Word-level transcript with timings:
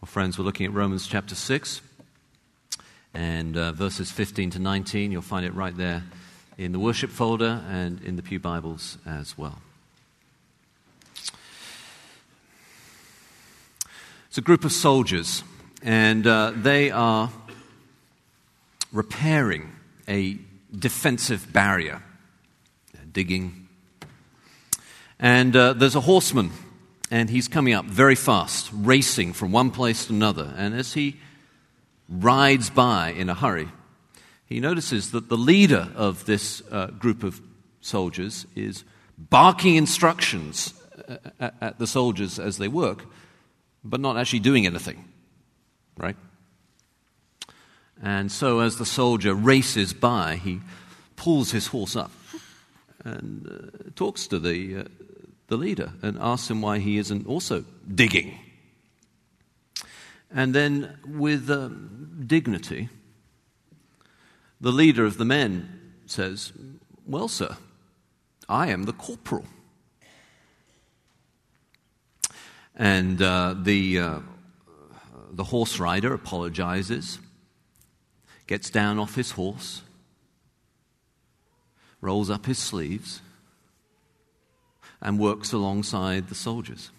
Well, 0.00 0.06
friends, 0.06 0.38
we're 0.38 0.44
looking 0.44 0.66
at 0.66 0.72
Romans 0.72 1.06
chapter 1.06 1.34
6 1.34 1.80
and 3.14 3.56
uh, 3.56 3.72
verses 3.72 4.10
15 4.10 4.50
to 4.50 4.58
19. 4.58 5.10
You'll 5.10 5.22
find 5.22 5.46
it 5.46 5.54
right 5.54 5.74
there 5.74 6.04
in 6.58 6.72
the 6.72 6.78
worship 6.78 7.10
folder 7.10 7.62
and 7.70 8.02
in 8.02 8.16
the 8.16 8.22
Pew 8.22 8.38
Bibles 8.38 8.98
as 9.06 9.38
well. 9.38 9.58
It's 14.28 14.36
a 14.36 14.42
group 14.42 14.64
of 14.64 14.72
soldiers, 14.72 15.42
and 15.82 16.26
uh, 16.26 16.52
they 16.54 16.90
are 16.90 17.30
repairing 18.92 19.72
a 20.08 20.36
defensive 20.76 21.52
barrier, 21.52 22.02
They're 22.92 23.06
digging. 23.10 23.68
And 25.18 25.56
uh, 25.56 25.72
there's 25.72 25.94
a 25.94 26.00
horseman 26.00 26.50
and 27.10 27.30
he's 27.30 27.48
coming 27.48 27.74
up 27.74 27.84
very 27.84 28.14
fast, 28.14 28.70
racing 28.72 29.32
from 29.32 29.52
one 29.52 29.70
place 29.70 30.06
to 30.06 30.12
another. 30.12 30.52
And 30.56 30.74
as 30.74 30.94
he 30.94 31.16
rides 32.08 32.70
by 32.70 33.10
in 33.10 33.28
a 33.28 33.34
hurry, 33.34 33.68
he 34.46 34.60
notices 34.60 35.10
that 35.12 35.28
the 35.28 35.36
leader 35.36 35.88
of 35.94 36.24
this 36.26 36.62
uh, 36.70 36.86
group 36.88 37.22
of 37.22 37.40
soldiers 37.80 38.46
is 38.54 38.84
barking 39.18 39.76
instructions 39.76 40.74
uh, 41.08 41.16
at, 41.40 41.54
at 41.60 41.78
the 41.78 41.86
soldiers 41.86 42.38
as 42.38 42.58
they 42.58 42.68
work, 42.68 43.04
but 43.82 44.00
not 44.00 44.16
actually 44.16 44.40
doing 44.40 44.66
anything, 44.66 45.04
right? 45.96 46.16
And 48.02 48.30
so, 48.30 48.60
as 48.60 48.76
the 48.76 48.86
soldier 48.86 49.34
races 49.34 49.92
by, 49.92 50.36
he 50.36 50.60
pulls 51.16 51.52
his 51.52 51.68
horse 51.68 51.96
up 51.96 52.10
and 53.04 53.46
uh, 53.46 53.90
talks 53.94 54.26
to 54.28 54.38
the, 54.38 54.76
uh, 54.76 54.84
the 55.48 55.56
leader 55.56 55.92
and 56.02 56.18
asks 56.20 56.50
him 56.50 56.62
why 56.62 56.78
he 56.78 56.98
isn't 56.98 57.26
also 57.26 57.64
digging. 57.92 58.38
And 60.30 60.54
then, 60.54 60.98
with 61.06 61.48
um, 61.50 62.24
dignity, 62.26 62.88
the 64.60 64.72
leader 64.72 65.04
of 65.04 65.18
the 65.18 65.24
men 65.24 65.94
says, 66.06 66.52
Well, 67.06 67.28
sir, 67.28 67.56
I 68.48 68.68
am 68.68 68.84
the 68.84 68.92
corporal. 68.92 69.44
And 72.74 73.22
uh, 73.22 73.54
the, 73.56 73.98
uh, 73.98 74.18
the 75.30 75.44
horse 75.44 75.78
rider 75.78 76.12
apologizes, 76.12 77.20
gets 78.46 78.70
down 78.70 78.98
off 78.98 79.14
his 79.14 79.32
horse, 79.32 79.82
rolls 82.00 82.28
up 82.28 82.46
his 82.46 82.58
sleeves, 82.58 83.20
and 85.04 85.18
works 85.18 85.52
alongside 85.52 86.28
the 86.28 86.34
soldiers. 86.34 86.90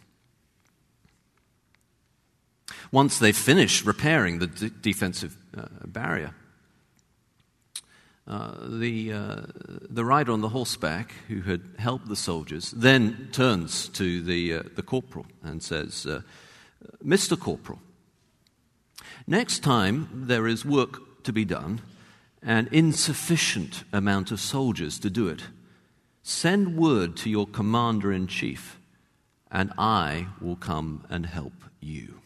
Once 2.91 3.19
they've 3.19 3.35
finished 3.35 3.85
repairing 3.85 4.39
the 4.39 4.47
d- 4.47 4.71
defensive 4.81 5.35
uh, 5.57 5.65
barrier, 5.85 6.33
uh, 8.27 8.53
the, 8.67 9.13
uh, 9.13 9.41
the 9.89 10.05
rider 10.05 10.31
on 10.31 10.41
the 10.41 10.49
horseback 10.49 11.13
who 11.27 11.41
had 11.41 11.61
helped 11.77 12.07
the 12.07 12.15
soldiers 12.15 12.71
then 12.71 13.29
turns 13.31 13.87
to 13.89 14.21
the, 14.21 14.53
uh, 14.53 14.63
the 14.75 14.81
corporal 14.81 15.25
and 15.43 15.61
says, 15.61 16.05
uh, 16.05 16.21
Mr. 17.03 17.39
Corporal, 17.39 17.79
next 19.27 19.59
time 19.59 20.09
there 20.11 20.47
is 20.47 20.65
work 20.65 21.23
to 21.23 21.33
be 21.33 21.45
done, 21.45 21.81
an 22.41 22.67
insufficient 22.71 23.83
amount 23.91 24.31
of 24.31 24.39
soldiers 24.39 24.99
to 24.99 25.09
do 25.09 25.27
it, 25.27 25.43
Send 26.27 26.75
word 26.75 27.15
to 27.17 27.29
your 27.29 27.45
commander 27.45 28.11
in 28.11 28.25
chief, 28.25 28.79
and 29.51 29.71
I 29.77 30.25
will 30.41 30.55
come 30.55 31.05
and 31.07 31.23
help 31.23 31.53
you. 31.79 32.19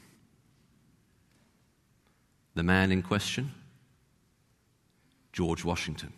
The 2.55 2.63
man 2.63 2.93
in 2.93 3.01
question? 3.01 3.51
George 5.33 5.65
Washington. 5.65 6.13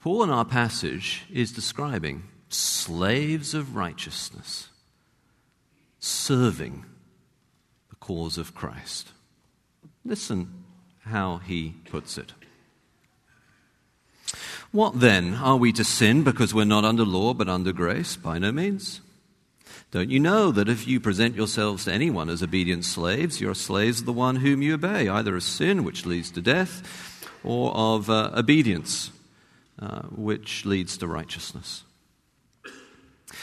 Paul 0.00 0.22
in 0.22 0.30
our 0.30 0.46
passage 0.46 1.24
is 1.30 1.52
describing 1.52 2.22
slaves 2.48 3.52
of 3.52 3.76
righteousness 3.76 4.70
serving 5.98 6.86
the 7.90 7.96
cause 7.96 8.38
of 8.38 8.54
Christ. 8.54 9.08
Listen 10.06 10.61
how 11.04 11.38
he 11.38 11.74
puts 11.90 12.18
it. 12.18 12.32
What 14.70 15.00
then? 15.00 15.34
Are 15.34 15.56
we 15.56 15.72
to 15.72 15.84
sin 15.84 16.24
because 16.24 16.54
we're 16.54 16.64
not 16.64 16.84
under 16.84 17.04
law 17.04 17.34
but 17.34 17.48
under 17.48 17.72
grace? 17.72 18.16
By 18.16 18.38
no 18.38 18.52
means. 18.52 19.00
Don't 19.90 20.10
you 20.10 20.18
know 20.18 20.50
that 20.52 20.70
if 20.70 20.88
you 20.88 21.00
present 21.00 21.36
yourselves 21.36 21.84
to 21.84 21.92
anyone 21.92 22.30
as 22.30 22.42
obedient 22.42 22.86
slaves, 22.86 23.42
you're 23.42 23.54
slaves 23.54 24.00
of 24.00 24.06
the 24.06 24.12
one 24.12 24.36
whom 24.36 24.62
you 24.62 24.74
obey, 24.74 25.06
either 25.06 25.36
of 25.36 25.42
sin, 25.42 25.84
which 25.84 26.06
leads 26.06 26.30
to 26.30 26.40
death, 26.40 27.28
or 27.44 27.72
of 27.76 28.08
uh, 28.08 28.30
obedience, 28.34 29.10
uh, 29.78 30.02
which 30.04 30.64
leads 30.64 30.96
to 30.96 31.06
righteousness? 31.06 31.84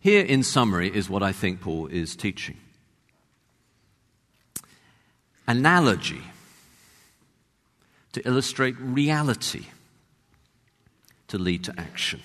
Here, 0.00 0.24
in 0.24 0.42
summary, 0.42 0.94
is 0.94 1.10
what 1.10 1.22
I 1.22 1.32
think 1.32 1.60
Paul 1.60 1.86
is 1.88 2.16
teaching 2.16 2.56
analogy 5.48 6.22
to 8.12 8.26
illustrate 8.26 8.74
reality 8.80 9.66
to 11.28 11.38
lead 11.38 11.64
to 11.64 11.74
action. 11.78 12.20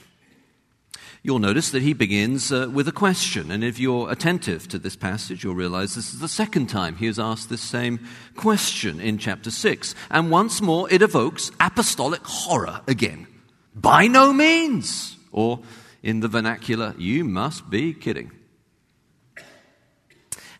You'll 1.23 1.39
notice 1.39 1.69
that 1.71 1.83
he 1.83 1.93
begins 1.93 2.51
uh, 2.51 2.67
with 2.73 2.87
a 2.87 2.91
question, 2.91 3.51
and 3.51 3.63
if 3.63 3.77
you're 3.77 4.09
attentive 4.09 4.67
to 4.69 4.79
this 4.79 4.95
passage, 4.95 5.43
you'll 5.43 5.53
realize 5.53 5.93
this 5.93 6.13
is 6.13 6.19
the 6.19 6.27
second 6.27 6.67
time 6.67 6.95
he 6.95 7.05
has 7.05 7.19
asked 7.19 7.49
this 7.49 7.61
same 7.61 7.99
question 8.35 8.99
in 8.99 9.19
chapter 9.19 9.51
6. 9.51 9.93
And 10.09 10.31
once 10.31 10.61
more, 10.61 10.91
it 10.91 11.03
evokes 11.03 11.51
apostolic 11.59 12.21
horror 12.23 12.81
again. 12.87 13.27
By 13.75 14.07
no 14.07 14.33
means! 14.33 15.15
Or 15.31 15.59
in 16.03 16.19
the 16.19 16.27
vernacular, 16.27 16.95
you 16.97 17.23
must 17.23 17.69
be 17.69 17.93
kidding. 17.93 18.31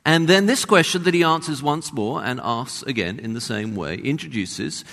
And 0.06 0.28
then 0.28 0.48
this 0.48 0.66
question 0.66 1.04
that 1.04 1.14
he 1.14 1.24
answers 1.24 1.62
once 1.62 1.94
more 1.94 2.24
and 2.24 2.40
asks 2.44 2.82
again 2.84 3.20
in 3.20 3.34
the 3.34 3.42
same 3.42 3.76
way 3.76 3.96
introduces 3.96 4.84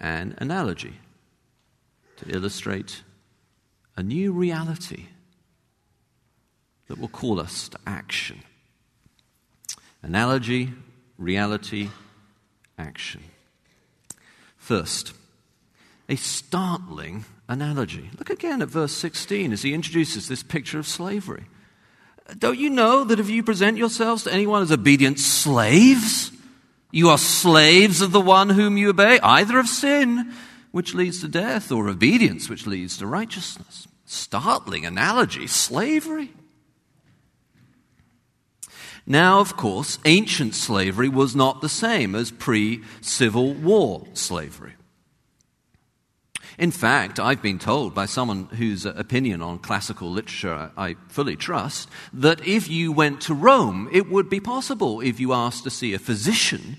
an 0.00 0.34
analogy 0.38 0.94
to 2.16 2.28
illustrate 2.28 3.02
a 3.96 4.02
new 4.02 4.32
reality 4.32 5.06
that 6.88 6.98
will 6.98 7.08
call 7.08 7.40
us 7.40 7.68
to 7.68 7.78
action. 7.86 8.42
Analogy, 10.02 10.72
reality, 11.16 11.90
action. 12.76 13.22
First, 14.56 15.12
a 16.08 16.16
startling 16.16 17.24
analogy. 17.48 18.10
Look 18.18 18.30
again 18.30 18.62
at 18.62 18.68
verse 18.68 18.92
16 18.92 19.52
as 19.52 19.62
he 19.62 19.74
introduces 19.74 20.28
this 20.28 20.42
picture 20.42 20.78
of 20.78 20.86
slavery. 20.86 21.44
Don't 22.38 22.58
you 22.58 22.70
know 22.70 23.04
that 23.04 23.20
if 23.20 23.28
you 23.28 23.42
present 23.42 23.76
yourselves 23.76 24.24
to 24.24 24.32
anyone 24.32 24.62
as 24.62 24.72
obedient 24.72 25.18
slaves, 25.18 26.32
you 26.90 27.10
are 27.10 27.18
slaves 27.18 28.00
of 28.00 28.12
the 28.12 28.20
one 28.20 28.50
whom 28.50 28.78
you 28.78 28.90
obey, 28.90 29.18
either 29.20 29.58
of 29.58 29.68
sin, 29.68 30.32
which 30.70 30.94
leads 30.94 31.20
to 31.20 31.28
death, 31.28 31.70
or 31.70 31.88
obedience, 31.88 32.48
which 32.48 32.66
leads 32.66 32.96
to 32.98 33.06
righteousness? 33.06 33.86
Startling 34.06 34.86
analogy, 34.86 35.46
slavery. 35.46 36.32
Now, 39.06 39.40
of 39.40 39.56
course, 39.56 39.98
ancient 40.06 40.54
slavery 40.54 41.10
was 41.10 41.36
not 41.36 41.60
the 41.60 41.68
same 41.68 42.14
as 42.14 42.30
pre 42.30 42.82
Civil 43.02 43.52
War 43.52 44.06
slavery. 44.14 44.74
In 46.58 46.70
fact, 46.70 47.18
I've 47.18 47.42
been 47.42 47.58
told 47.58 47.94
by 47.94 48.06
someone 48.06 48.44
whose 48.46 48.86
opinion 48.86 49.42
on 49.42 49.58
classical 49.58 50.10
literature 50.10 50.70
I 50.76 50.94
fully 51.08 51.36
trust 51.36 51.88
that 52.12 52.46
if 52.46 52.68
you 52.68 52.92
went 52.92 53.20
to 53.22 53.34
Rome, 53.34 53.88
it 53.92 54.08
would 54.08 54.30
be 54.30 54.40
possible, 54.40 55.00
if 55.00 55.18
you 55.18 55.32
asked 55.32 55.64
to 55.64 55.70
see 55.70 55.94
a 55.94 55.98
physician, 55.98 56.76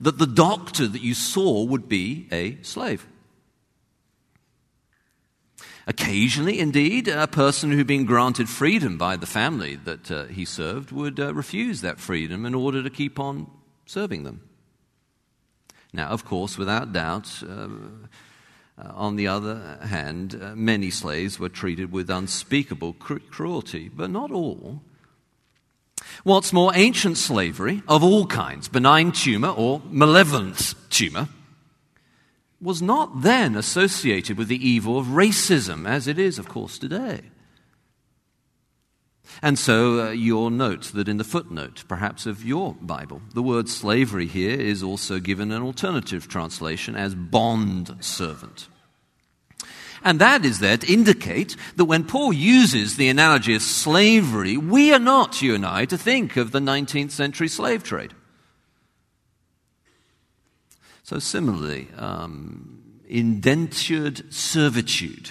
that 0.00 0.18
the 0.18 0.26
doctor 0.26 0.86
that 0.86 1.02
you 1.02 1.14
saw 1.14 1.64
would 1.64 1.88
be 1.88 2.28
a 2.30 2.62
slave. 2.62 3.06
Occasionally, 5.88 6.58
indeed, 6.58 7.06
a 7.08 7.28
person 7.28 7.70
who'd 7.70 7.86
been 7.86 8.06
granted 8.06 8.48
freedom 8.48 8.98
by 8.98 9.16
the 9.16 9.26
family 9.26 9.76
that 9.76 10.10
uh, 10.10 10.24
he 10.24 10.44
served 10.44 10.90
would 10.90 11.20
uh, 11.20 11.32
refuse 11.32 11.80
that 11.80 12.00
freedom 12.00 12.44
in 12.44 12.54
order 12.54 12.82
to 12.82 12.90
keep 12.90 13.20
on 13.20 13.48
serving 13.86 14.24
them. 14.24 14.40
Now, 15.92 16.08
of 16.08 16.24
course, 16.24 16.58
without 16.58 16.92
doubt, 16.92 17.42
uh, 17.48 17.68
uh 18.78 18.92
on 18.94 19.16
the 19.16 19.26
other 19.26 19.78
hand, 19.82 20.40
uh, 20.40 20.54
many 20.54 20.90
slaves 20.90 21.38
were 21.38 21.48
treated 21.48 21.92
with 21.92 22.10
unspeakable 22.10 22.94
cru- 22.94 23.20
cruelty, 23.20 23.88
but 23.88 24.10
not 24.10 24.30
all. 24.30 24.82
What's 26.24 26.52
more, 26.52 26.72
ancient 26.74 27.16
slavery 27.16 27.82
of 27.88 28.02
all 28.02 28.26
kinds, 28.26 28.68
benign 28.68 29.12
tumor 29.12 29.48
or 29.48 29.82
malevolent 29.90 30.74
tumor, 30.90 31.28
was 32.60 32.80
not 32.80 33.22
then 33.22 33.54
associated 33.54 34.38
with 34.38 34.48
the 34.48 34.68
evil 34.68 34.98
of 34.98 35.06
racism, 35.06 35.86
as 35.86 36.06
it 36.06 36.18
is, 36.18 36.38
of 36.38 36.48
course, 36.48 36.78
today. 36.78 37.20
And 39.42 39.58
so 39.58 40.00
uh, 40.00 40.10
you'll 40.10 40.50
note 40.50 40.92
that 40.94 41.08
in 41.08 41.18
the 41.18 41.24
footnote, 41.24 41.84
perhaps 41.88 42.26
of 42.26 42.44
your 42.44 42.74
Bible, 42.80 43.22
the 43.34 43.42
word 43.42 43.68
slavery 43.68 44.26
here 44.26 44.58
is 44.58 44.82
also 44.82 45.18
given 45.18 45.52
an 45.52 45.62
alternative 45.62 46.28
translation 46.28 46.96
as 46.96 47.14
bond 47.14 47.96
servant. 48.00 48.68
And 50.02 50.20
that 50.20 50.44
is 50.44 50.60
there 50.60 50.76
to 50.76 50.92
indicate 50.92 51.56
that 51.74 51.86
when 51.86 52.04
Paul 52.04 52.32
uses 52.32 52.96
the 52.96 53.08
analogy 53.08 53.54
of 53.54 53.62
slavery, 53.62 54.56
we 54.56 54.92
are 54.92 55.00
not, 55.00 55.42
you 55.42 55.54
and 55.54 55.66
I, 55.66 55.84
to 55.86 55.98
think 55.98 56.36
of 56.36 56.52
the 56.52 56.60
19th 56.60 57.10
century 57.10 57.48
slave 57.48 57.82
trade. 57.82 58.14
So, 61.02 61.18
similarly, 61.18 61.88
um, 61.96 62.82
indentured 63.08 64.32
servitude, 64.32 65.30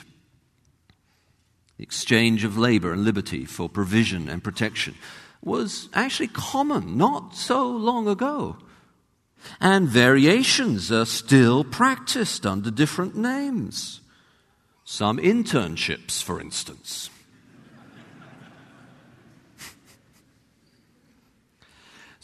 the 1.77 1.83
exchange 1.83 2.43
of 2.43 2.57
labor 2.57 2.91
and 2.91 3.03
liberty 3.03 3.45
for 3.45 3.69
provision 3.69 4.29
and 4.29 4.43
protection, 4.43 4.95
was 5.41 5.89
actually 5.93 6.27
common 6.27 6.97
not 6.97 7.35
so 7.35 7.67
long 7.69 8.07
ago. 8.07 8.57
And 9.61 9.87
variations 9.87 10.91
are 10.91 11.05
still 11.05 11.63
practiced 11.63 12.45
under 12.45 12.71
different 12.71 13.15
names. 13.15 14.01
Some 14.83 15.17
internships, 15.17 16.21
for 16.23 16.41
instance. 16.41 17.09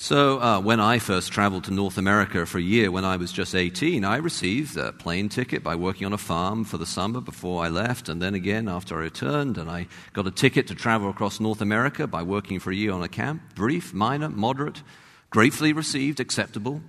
So, 0.01 0.41
uh, 0.41 0.59
when 0.59 0.79
I 0.79 0.97
first 0.97 1.31
traveled 1.31 1.65
to 1.65 1.71
North 1.71 1.99
America 1.99 2.43
for 2.47 2.57
a 2.57 2.61
year 2.61 2.89
when 2.89 3.05
I 3.05 3.17
was 3.17 3.31
just 3.31 3.53
18, 3.53 4.03
I 4.03 4.15
received 4.15 4.75
a 4.75 4.93
plane 4.93 5.29
ticket 5.29 5.63
by 5.63 5.75
working 5.75 6.07
on 6.07 6.11
a 6.11 6.17
farm 6.17 6.63
for 6.63 6.79
the 6.79 6.87
summer 6.87 7.21
before 7.21 7.63
I 7.63 7.67
left, 7.67 8.09
and 8.09 8.19
then 8.19 8.33
again 8.33 8.67
after 8.67 8.97
I 8.97 9.03
returned. 9.03 9.59
And 9.59 9.69
I 9.69 9.85
got 10.13 10.25
a 10.25 10.31
ticket 10.31 10.65
to 10.69 10.75
travel 10.75 11.11
across 11.11 11.39
North 11.39 11.61
America 11.61 12.07
by 12.07 12.23
working 12.23 12.59
for 12.59 12.71
a 12.71 12.75
year 12.75 12.93
on 12.93 13.03
a 13.03 13.07
camp. 13.07 13.43
Brief, 13.53 13.93
minor, 13.93 14.29
moderate, 14.29 14.81
gratefully 15.29 15.71
received, 15.71 16.19
acceptable, 16.19 16.81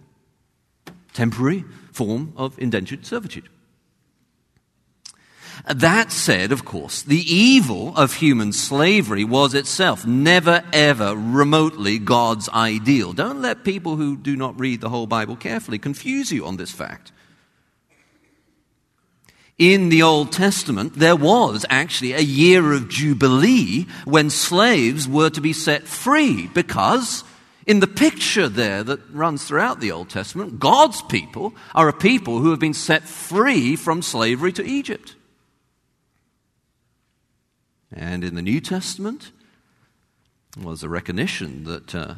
temporary 1.13 1.67
form 1.93 2.33
of 2.35 2.59
indentured 2.59 3.05
servitude. 3.05 3.51
That 5.67 6.11
said, 6.11 6.51
of 6.51 6.65
course, 6.65 7.03
the 7.03 7.21
evil 7.21 7.97
of 7.97 8.15
human 8.15 8.53
slavery 8.53 9.23
was 9.23 9.55
itself 9.55 10.05
never 10.05 10.65
ever 10.73 11.15
remotely 11.15 12.01
God's 12.01 12.49
ideal. 12.49 13.13
Don't 13.13 13.43
let 13.43 13.63
people 13.63 13.97
who 13.97 14.17
do 14.17 14.35
not 14.35 14.59
read 14.59 14.81
the 14.81 14.89
whole 14.89 15.07
Bible 15.07 15.37
carefully 15.37 15.79
confuse 15.79 16.33
you 16.33 16.47
on 16.47 16.57
this 16.57 16.73
fact. 16.73 17.13
In 19.57 19.91
the 19.91 20.03
Old 20.03 20.33
Testament, 20.33 20.95
there 20.97 21.15
was 21.15 21.65
actually 21.71 22.15
a 22.15 22.21
year 22.21 22.73
of 22.73 22.89
Jubilee 22.89 23.87
when 24.05 24.31
slaves 24.31 25.07
were 25.07 25.31
to 25.31 25.41
be 25.41 25.53
set 25.53 25.85
free 25.85 26.49
because 26.49 27.23
in 27.67 27.79
the 27.79 27.87
picture 27.87 28.49
there 28.49 28.83
that 28.83 28.99
runs 29.13 29.45
throughout 29.45 29.79
the 29.79 29.93
Old 29.93 30.11
Testament, 30.11 30.59
God's 30.59 31.03
people 31.03 31.55
are 31.77 31.89
a 31.89 31.93
people 31.93 32.41
who 32.41 32.51
have 32.51 32.59
been 32.59 32.75
set 32.75 33.05
free 33.05 33.77
from 33.77 34.03
slavery 34.03 34.53
to 34.55 34.65
Egypt. 34.65 35.15
And 37.93 38.25
in 38.25 38.35
the 38.35 38.43
New 38.43 38.61
Testament, 38.61 39.33
was 40.61 40.83
a 40.83 40.89
recognition 40.89 41.65
that 41.65 41.95
uh, 41.95 42.15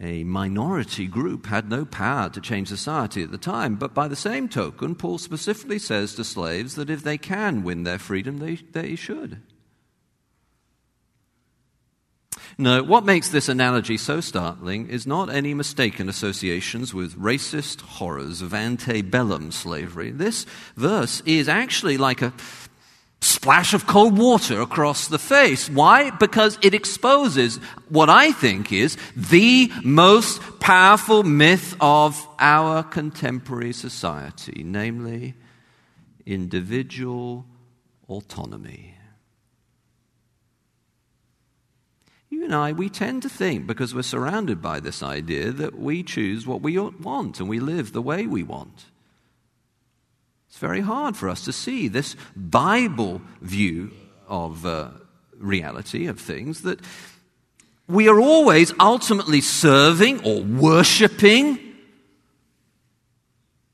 a 0.00 0.24
minority 0.24 1.06
group 1.06 1.46
had 1.46 1.68
no 1.68 1.84
power 1.84 2.28
to 2.30 2.40
change 2.40 2.68
society 2.68 3.22
at 3.22 3.30
the 3.30 3.38
time. 3.38 3.76
But 3.76 3.94
by 3.94 4.08
the 4.08 4.16
same 4.16 4.48
token, 4.48 4.94
Paul 4.94 5.18
specifically 5.18 5.78
says 5.78 6.14
to 6.14 6.24
slaves 6.24 6.76
that 6.76 6.90
if 6.90 7.02
they 7.02 7.18
can 7.18 7.62
win 7.62 7.82
their 7.82 7.98
freedom, 7.98 8.38
they, 8.38 8.56
they 8.56 8.96
should. 8.96 9.42
No, 12.58 12.82
what 12.82 13.06
makes 13.06 13.30
this 13.30 13.48
analogy 13.48 13.96
so 13.96 14.20
startling 14.20 14.88
is 14.88 15.06
not 15.06 15.30
any 15.30 15.54
mistaken 15.54 16.08
associations 16.08 16.92
with 16.92 17.18
racist 17.18 17.80
horrors 17.80 18.42
of 18.42 18.52
antebellum 18.52 19.52
slavery. 19.52 20.10
This 20.10 20.44
verse 20.76 21.22
is 21.24 21.48
actually 21.48 21.96
like 21.96 22.20
a 22.20 22.34
splash 23.22 23.72
of 23.72 23.86
cold 23.86 24.18
water 24.18 24.60
across 24.60 25.06
the 25.06 25.18
face. 25.18 25.70
Why? 25.70 26.10
Because 26.10 26.58
it 26.60 26.74
exposes 26.74 27.56
what 27.88 28.10
I 28.10 28.32
think 28.32 28.72
is 28.72 28.96
the 29.16 29.70
most 29.84 30.40
powerful 30.58 31.22
myth 31.22 31.76
of 31.80 32.26
our 32.38 32.82
contemporary 32.82 33.72
society, 33.72 34.62
namely 34.64 35.34
individual 36.26 37.46
autonomy. 38.08 38.96
You 42.28 42.44
and 42.44 42.54
I, 42.54 42.72
we 42.72 42.88
tend 42.88 43.22
to 43.22 43.28
think, 43.28 43.66
because 43.66 43.94
we're 43.94 44.02
surrounded 44.02 44.60
by 44.60 44.80
this 44.80 45.02
idea, 45.02 45.52
that 45.52 45.78
we 45.78 46.02
choose 46.02 46.46
what 46.46 46.62
we 46.62 46.78
want 46.78 47.38
and 47.38 47.48
we 47.48 47.60
live 47.60 47.92
the 47.92 48.02
way 48.02 48.26
we 48.26 48.42
want. 48.42 48.86
Very 50.62 50.80
hard 50.80 51.16
for 51.16 51.28
us 51.28 51.44
to 51.46 51.52
see 51.52 51.88
this 51.88 52.14
Bible 52.36 53.20
view 53.40 53.90
of 54.28 54.64
uh, 54.64 54.90
reality, 55.36 56.06
of 56.06 56.20
things, 56.20 56.62
that 56.62 56.78
we 57.88 58.08
are 58.08 58.20
always 58.20 58.72
ultimately 58.78 59.40
serving 59.40 60.24
or 60.24 60.40
worshiping 60.44 61.58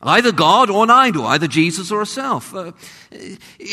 either 0.01 0.33
God 0.33 0.71
or 0.71 0.83
an 0.85 0.91
idol, 0.91 1.27
either 1.27 1.47
Jesus 1.47 1.91
or 1.91 2.07
self. 2.07 2.55
Uh, 2.55 2.73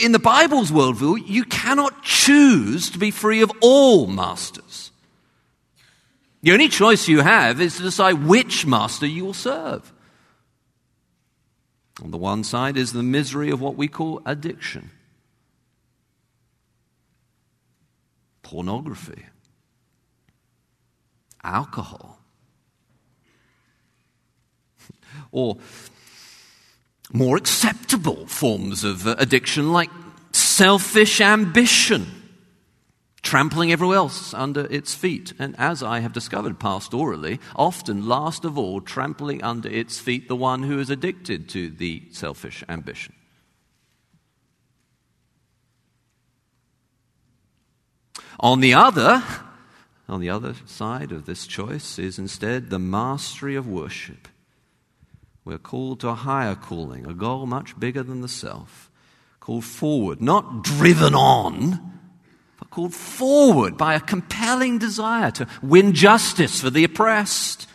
in 0.03 0.11
the 0.11 0.19
Bible's 0.19 0.69
worldview, 0.69 1.25
you 1.25 1.45
cannot 1.45 2.03
choose 2.03 2.89
to 2.89 2.99
be 2.99 3.11
free 3.11 3.41
of 3.41 3.51
all 3.61 4.07
masters. 4.07 4.91
The 6.41 6.51
only 6.51 6.67
choice 6.67 7.07
you 7.07 7.21
have 7.21 7.61
is 7.61 7.77
to 7.77 7.83
decide 7.83 8.25
which 8.25 8.65
master 8.65 9.07
you 9.07 9.23
will 9.23 9.33
serve. 9.33 9.89
On 12.03 12.11
the 12.11 12.17
one 12.17 12.43
side 12.43 12.77
is 12.77 12.93
the 12.93 13.03
misery 13.03 13.49
of 13.49 13.61
what 13.61 13.75
we 13.75 13.87
call 13.87 14.21
addiction, 14.25 14.91
pornography, 18.43 19.25
alcohol, 21.43 22.19
or 25.31 25.57
more 27.13 27.37
acceptable 27.37 28.27
forms 28.27 28.83
of 28.83 29.07
uh, 29.07 29.15
addiction 29.17 29.71
like 29.71 29.89
selfish 30.31 31.21
ambition 31.21 32.14
trampling 33.25 33.71
everyone 33.71 33.97
else 33.97 34.33
under 34.33 34.67
its 34.71 34.93
feet. 34.93 35.33
And 35.37 35.55
as 35.57 35.83
I 35.83 35.99
have 35.99 36.13
discovered 36.13 36.59
pastorally, 36.59 37.39
often 37.55 38.07
last 38.07 38.45
of 38.45 38.57
all, 38.57 38.79
trampling 38.79 39.43
under 39.43 39.67
its 39.67 39.99
feet 39.99 40.27
the 40.27 40.35
one 40.35 40.63
who 40.63 40.79
is 40.79 40.89
addicted 40.89 41.49
to 41.49 41.69
the 41.69 42.03
selfish 42.11 42.63
ambition. 42.69 43.13
On 48.39 48.59
the 48.59 48.73
other, 48.73 49.23
on 50.07 50.21
the 50.21 50.29
other 50.29 50.53
side 50.65 51.11
of 51.11 51.25
this 51.25 51.47
choice 51.47 51.97
is 51.97 52.19
instead 52.19 52.69
the 52.69 52.79
mastery 52.79 53.55
of 53.55 53.67
worship. 53.67 54.27
We're 55.43 55.57
called 55.57 55.99
to 56.01 56.09
a 56.09 56.15
higher 56.15 56.55
calling, 56.55 57.07
a 57.07 57.13
goal 57.13 57.45
much 57.45 57.79
bigger 57.79 58.03
than 58.03 58.21
the 58.21 58.27
self, 58.27 58.91
called 59.39 59.63
forward, 59.63 60.21
not 60.21 60.63
driven 60.63 61.15
on 61.15 61.94
called 62.75 62.93
forward 62.93 63.77
by 63.77 63.95
a 63.95 64.01
compelling 64.01 64.77
desire 64.77 65.31
to 65.31 65.47
win 65.63 65.93
justice 65.93 66.59
for 66.59 66.69
the 66.69 66.83
oppressed, 66.83 67.69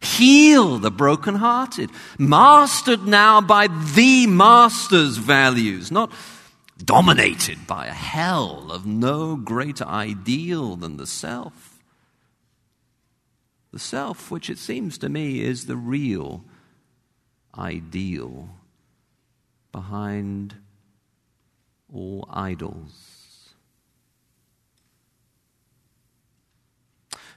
heal 0.00 0.78
the 0.78 0.92
brokenhearted, 0.92 1.90
mastered 2.20 3.04
now 3.04 3.40
by 3.40 3.66
the 3.66 4.28
master's 4.28 5.16
values, 5.16 5.90
not 5.90 6.12
dominated 6.78 7.66
by 7.66 7.86
a 7.86 7.92
hell 7.92 8.70
of 8.70 8.86
no 8.86 9.34
greater 9.34 9.84
ideal 9.86 10.76
than 10.76 10.98
the 10.98 11.06
self. 11.06 11.82
The 13.72 13.80
self, 13.80 14.30
which 14.30 14.48
it 14.48 14.58
seems 14.58 14.98
to 14.98 15.08
me 15.08 15.40
is 15.40 15.66
the 15.66 15.76
real 15.76 16.44
ideal 17.58 18.50
behind 19.72 20.54
all 21.92 22.28
idols. 22.30 23.13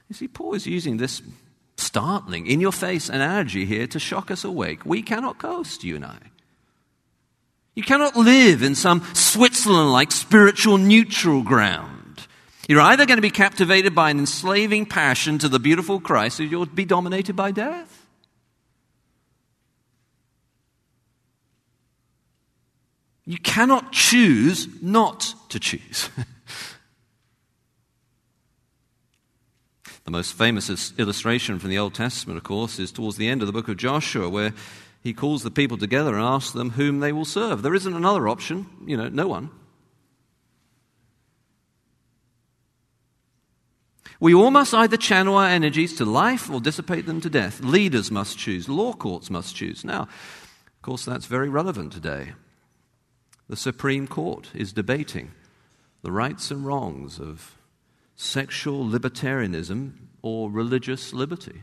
You 0.08 0.14
see, 0.14 0.28
Paul 0.28 0.54
is 0.54 0.66
using 0.66 0.96
this 0.96 1.22
startling, 1.76 2.46
in 2.46 2.60
your 2.60 2.72
face 2.72 3.08
analogy 3.08 3.64
here 3.64 3.86
to 3.86 3.98
shock 3.98 4.30
us 4.30 4.44
awake. 4.44 4.84
We 4.84 5.02
cannot 5.02 5.38
coast, 5.38 5.84
you 5.84 5.96
and 5.96 6.04
I. 6.04 6.18
You 7.74 7.82
cannot 7.82 8.16
live 8.16 8.62
in 8.62 8.74
some 8.74 9.06
Switzerland 9.14 9.92
like 9.92 10.10
spiritual 10.10 10.78
neutral 10.78 11.42
ground. 11.42 12.26
You're 12.68 12.80
either 12.80 13.06
going 13.06 13.18
to 13.18 13.22
be 13.22 13.30
captivated 13.30 13.94
by 13.94 14.10
an 14.10 14.18
enslaving 14.18 14.86
passion 14.86 15.38
to 15.38 15.48
the 15.48 15.58
beautiful 15.58 16.00
Christ 16.00 16.40
or 16.40 16.44
you'll 16.44 16.66
be 16.66 16.84
dominated 16.84 17.36
by 17.36 17.52
death. 17.52 18.06
You 23.24 23.38
cannot 23.38 23.92
choose 23.92 24.68
not 24.82 25.34
to 25.50 25.60
choose. 25.60 26.10
the 30.08 30.16
most 30.16 30.32
famous 30.32 30.94
illustration 30.98 31.58
from 31.58 31.68
the 31.68 31.76
Old 31.76 31.92
Testament, 31.92 32.38
of 32.38 32.42
course, 32.42 32.78
is 32.78 32.90
towards 32.90 33.18
the 33.18 33.28
end 33.28 33.42
of 33.42 33.46
the 33.46 33.52
book 33.52 33.68
of 33.68 33.76
Joshua, 33.76 34.30
where 34.30 34.54
he 35.02 35.12
calls 35.12 35.42
the 35.42 35.50
people 35.50 35.76
together 35.76 36.14
and 36.14 36.24
asks 36.24 36.52
them 36.52 36.70
whom 36.70 37.00
they 37.00 37.12
will 37.12 37.26
serve. 37.26 37.60
There 37.60 37.74
isn't 37.74 37.92
another 37.92 38.26
option, 38.26 38.64
you 38.86 38.96
know, 38.96 39.10
no 39.10 39.28
one. 39.28 39.50
We 44.18 44.32
all 44.32 44.50
must 44.50 44.72
either 44.72 44.96
channel 44.96 45.36
our 45.36 45.46
energies 45.46 45.94
to 45.96 46.06
life 46.06 46.50
or 46.50 46.58
dissipate 46.58 47.04
them 47.04 47.20
to 47.20 47.28
death. 47.28 47.60
Leaders 47.60 48.10
must 48.10 48.38
choose, 48.38 48.66
law 48.66 48.94
courts 48.94 49.28
must 49.28 49.54
choose. 49.54 49.84
Now, 49.84 50.04
of 50.04 50.80
course, 50.80 51.04
that's 51.04 51.26
very 51.26 51.50
relevant 51.50 51.92
today. 51.92 52.32
The 53.46 53.56
Supreme 53.56 54.08
Court 54.08 54.48
is 54.54 54.72
debating 54.72 55.32
the 56.00 56.12
rights 56.12 56.50
and 56.50 56.64
wrongs 56.64 57.20
of 57.20 57.57
sexual 58.18 58.84
libertarianism 58.84 59.92
or 60.22 60.50
religious 60.50 61.14
liberty. 61.14 61.62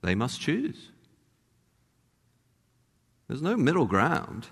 They 0.00 0.14
must 0.14 0.40
choose. 0.40 0.88
There's 3.28 3.42
no 3.42 3.56
middle 3.56 3.84
ground. 3.84 4.48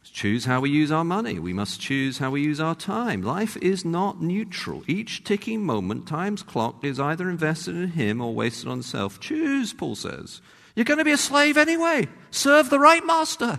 Let's 0.00 0.10
choose 0.10 0.44
how 0.44 0.60
we 0.60 0.70
use 0.70 0.92
our 0.92 1.04
money. 1.04 1.40
We 1.40 1.52
must 1.52 1.80
choose 1.80 2.18
how 2.18 2.30
we 2.30 2.40
use 2.40 2.60
our 2.60 2.76
time. 2.76 3.20
Life 3.20 3.56
is 3.56 3.84
not 3.84 4.22
neutral. 4.22 4.84
Each 4.86 5.24
ticking 5.24 5.66
moment, 5.66 6.06
time's 6.06 6.44
clock, 6.44 6.84
is 6.84 7.00
either 7.00 7.28
invested 7.28 7.74
in 7.74 7.88
Him 7.88 8.20
or 8.20 8.32
wasted 8.32 8.68
on 8.68 8.82
self. 8.82 9.18
Choose, 9.18 9.72
Paul 9.72 9.96
says. 9.96 10.40
You're 10.76 10.84
going 10.84 10.98
to 10.98 11.04
be 11.04 11.10
a 11.10 11.18
slave 11.18 11.56
anyway. 11.56 12.08
Serve 12.30 12.70
the 12.70 12.78
right 12.78 13.04
master. 13.04 13.58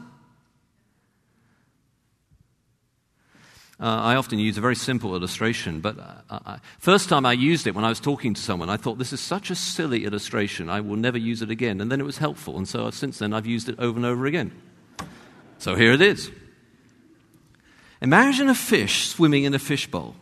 Uh, 3.79 3.85
I 3.85 4.15
often 4.15 4.39
use 4.39 4.57
a 4.57 4.61
very 4.61 4.75
simple 4.75 5.15
illustration, 5.15 5.81
but 5.81 5.97
uh, 5.99 6.39
I, 6.45 6.59
first 6.77 7.09
time 7.09 7.25
I 7.25 7.33
used 7.33 7.65
it 7.65 7.73
when 7.73 7.83
I 7.83 7.89
was 7.89 7.99
talking 7.99 8.33
to 8.33 8.41
someone, 8.41 8.69
I 8.69 8.77
thought, 8.77 8.99
this 8.99 9.13
is 9.13 9.19
such 9.19 9.49
a 9.49 9.55
silly 9.55 10.05
illustration, 10.05 10.69
I 10.69 10.79
will 10.81 10.95
never 10.95 11.17
use 11.17 11.41
it 11.41 11.49
again. 11.49 11.81
And 11.81 11.91
then 11.91 11.99
it 11.99 12.05
was 12.05 12.19
helpful, 12.19 12.57
and 12.57 12.67
so 12.67 12.89
since 12.91 13.17
then 13.17 13.33
I've 13.33 13.47
used 13.47 13.69
it 13.69 13.75
over 13.79 13.97
and 13.97 14.05
over 14.05 14.25
again. 14.25 14.51
So 15.57 15.75
here 15.75 15.91
it 15.91 16.01
is. 16.01 16.29
Imagine 18.01 18.49
a 18.49 18.55
fish 18.55 19.07
swimming 19.07 19.45
in 19.45 19.53
a 19.53 19.59
fishbowl. 19.59 20.15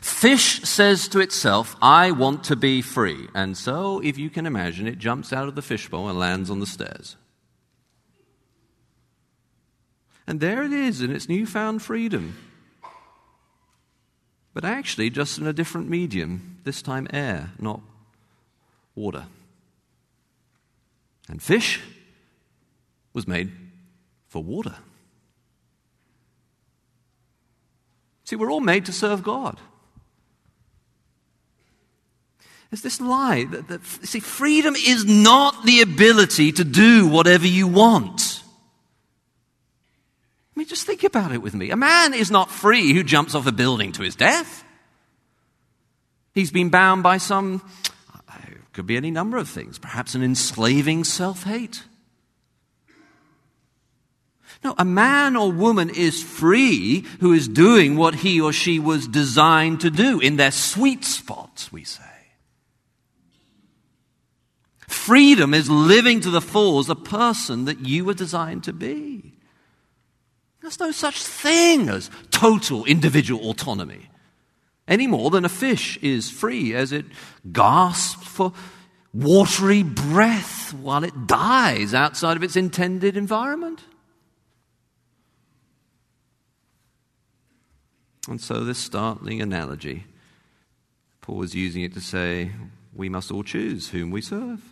Fish 0.00 0.60
says 0.62 1.06
to 1.08 1.20
itself, 1.20 1.76
I 1.80 2.10
want 2.10 2.44
to 2.44 2.56
be 2.56 2.82
free. 2.82 3.28
And 3.34 3.56
so, 3.56 4.00
if 4.00 4.18
you 4.18 4.28
can 4.30 4.46
imagine, 4.46 4.88
it 4.88 4.98
jumps 4.98 5.32
out 5.32 5.46
of 5.46 5.54
the 5.54 5.62
fishbowl 5.62 6.08
and 6.08 6.18
lands 6.18 6.50
on 6.50 6.58
the 6.58 6.66
stairs. 6.66 7.16
And 10.26 10.40
there 10.40 10.62
it 10.62 10.72
is 10.72 11.00
in 11.00 11.10
its 11.10 11.28
newfound 11.28 11.82
freedom. 11.82 12.36
But 14.54 14.64
actually, 14.64 15.10
just 15.10 15.38
in 15.38 15.46
a 15.46 15.52
different 15.52 15.88
medium, 15.88 16.58
this 16.64 16.82
time 16.82 17.08
air, 17.12 17.50
not 17.58 17.80
water. 18.94 19.26
And 21.28 21.42
fish 21.42 21.80
was 23.12 23.26
made 23.26 23.50
for 24.28 24.42
water. 24.42 24.76
See, 28.24 28.36
we're 28.36 28.50
all 28.50 28.60
made 28.60 28.86
to 28.86 28.92
serve 28.92 29.22
God. 29.22 29.58
There's 32.70 32.80
this 32.80 33.00
lie 33.02 33.44
that, 33.44 33.68
that, 33.68 33.84
see, 33.84 34.20
freedom 34.20 34.74
is 34.74 35.04
not 35.04 35.66
the 35.66 35.82
ability 35.82 36.52
to 36.52 36.64
do 36.64 37.06
whatever 37.06 37.46
you 37.46 37.68
want. 37.68 38.31
I 40.54 40.58
mean, 40.58 40.68
just 40.68 40.86
think 40.86 41.02
about 41.02 41.32
it 41.32 41.40
with 41.40 41.54
me. 41.54 41.70
A 41.70 41.76
man 41.76 42.12
is 42.12 42.30
not 42.30 42.50
free 42.50 42.92
who 42.92 43.02
jumps 43.02 43.34
off 43.34 43.46
a 43.46 43.52
building 43.52 43.92
to 43.92 44.02
his 44.02 44.14
death. 44.14 44.64
He's 46.34 46.50
been 46.50 46.68
bound 46.68 47.02
by 47.02 47.18
some, 47.18 47.62
uh, 48.14 48.34
could 48.72 48.86
be 48.86 48.96
any 48.96 49.10
number 49.10 49.38
of 49.38 49.48
things, 49.48 49.78
perhaps 49.78 50.14
an 50.14 50.22
enslaving 50.22 51.04
self 51.04 51.44
hate. 51.44 51.84
No, 54.64 54.74
a 54.78 54.84
man 54.84 55.36
or 55.36 55.50
woman 55.50 55.90
is 55.90 56.22
free 56.22 57.04
who 57.20 57.32
is 57.32 57.48
doing 57.48 57.96
what 57.96 58.16
he 58.16 58.40
or 58.40 58.52
she 58.52 58.78
was 58.78 59.08
designed 59.08 59.80
to 59.80 59.90
do 59.90 60.20
in 60.20 60.36
their 60.36 60.52
sweet 60.52 61.04
spots, 61.04 61.72
we 61.72 61.82
say. 61.82 62.04
Freedom 64.86 65.52
is 65.52 65.68
living 65.68 66.20
to 66.20 66.30
the 66.30 66.40
full 66.40 66.78
as 66.78 66.88
a 66.88 66.94
person 66.94 67.64
that 67.64 67.80
you 67.80 68.04
were 68.04 68.14
designed 68.14 68.62
to 68.64 68.72
be. 68.72 69.31
There's 70.62 70.78
no 70.78 70.92
such 70.92 71.22
thing 71.22 71.88
as 71.88 72.10
total 72.30 72.84
individual 72.84 73.50
autonomy, 73.50 74.08
any 74.86 75.06
more 75.06 75.30
than 75.30 75.44
a 75.44 75.48
fish 75.48 75.96
is 75.98 76.30
free 76.30 76.74
as 76.74 76.92
it 76.92 77.04
gasps 77.52 78.24
for 78.24 78.52
watery 79.12 79.82
breath 79.82 80.72
while 80.74 81.04
it 81.04 81.26
dies 81.26 81.94
outside 81.94 82.36
of 82.36 82.42
its 82.42 82.56
intended 82.56 83.16
environment. 83.16 83.80
And 88.28 88.40
so, 88.40 88.64
this 88.64 88.78
startling 88.78 89.42
analogy, 89.42 90.06
Paul 91.20 91.42
is 91.42 91.54
using 91.54 91.82
it 91.82 91.92
to 91.94 92.00
say 92.00 92.52
we 92.94 93.08
must 93.08 93.32
all 93.32 93.42
choose 93.42 93.90
whom 93.90 94.10
we 94.10 94.20
serve. 94.20 94.62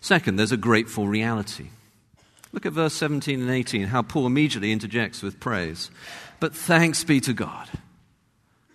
Second, 0.00 0.36
there's 0.36 0.52
a 0.52 0.56
grateful 0.56 1.08
reality. 1.08 1.70
Look 2.56 2.64
at 2.64 2.72
verse 2.72 2.94
17 2.94 3.42
and 3.42 3.50
18, 3.50 3.88
how 3.88 4.00
Paul 4.00 4.26
immediately 4.26 4.72
interjects 4.72 5.22
with 5.22 5.38
praise. 5.38 5.90
But 6.40 6.56
thanks 6.56 7.04
be 7.04 7.20
to 7.20 7.34
God. 7.34 7.68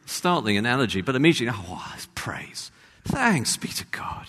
Startling 0.06 0.56
analogy, 0.56 1.02
but 1.02 1.16
immediately, 1.16 1.60
oh, 1.68 1.96
praise. 2.14 2.70
Thanks 3.04 3.58
be 3.58 3.70
to 3.70 3.86
God 3.86 4.28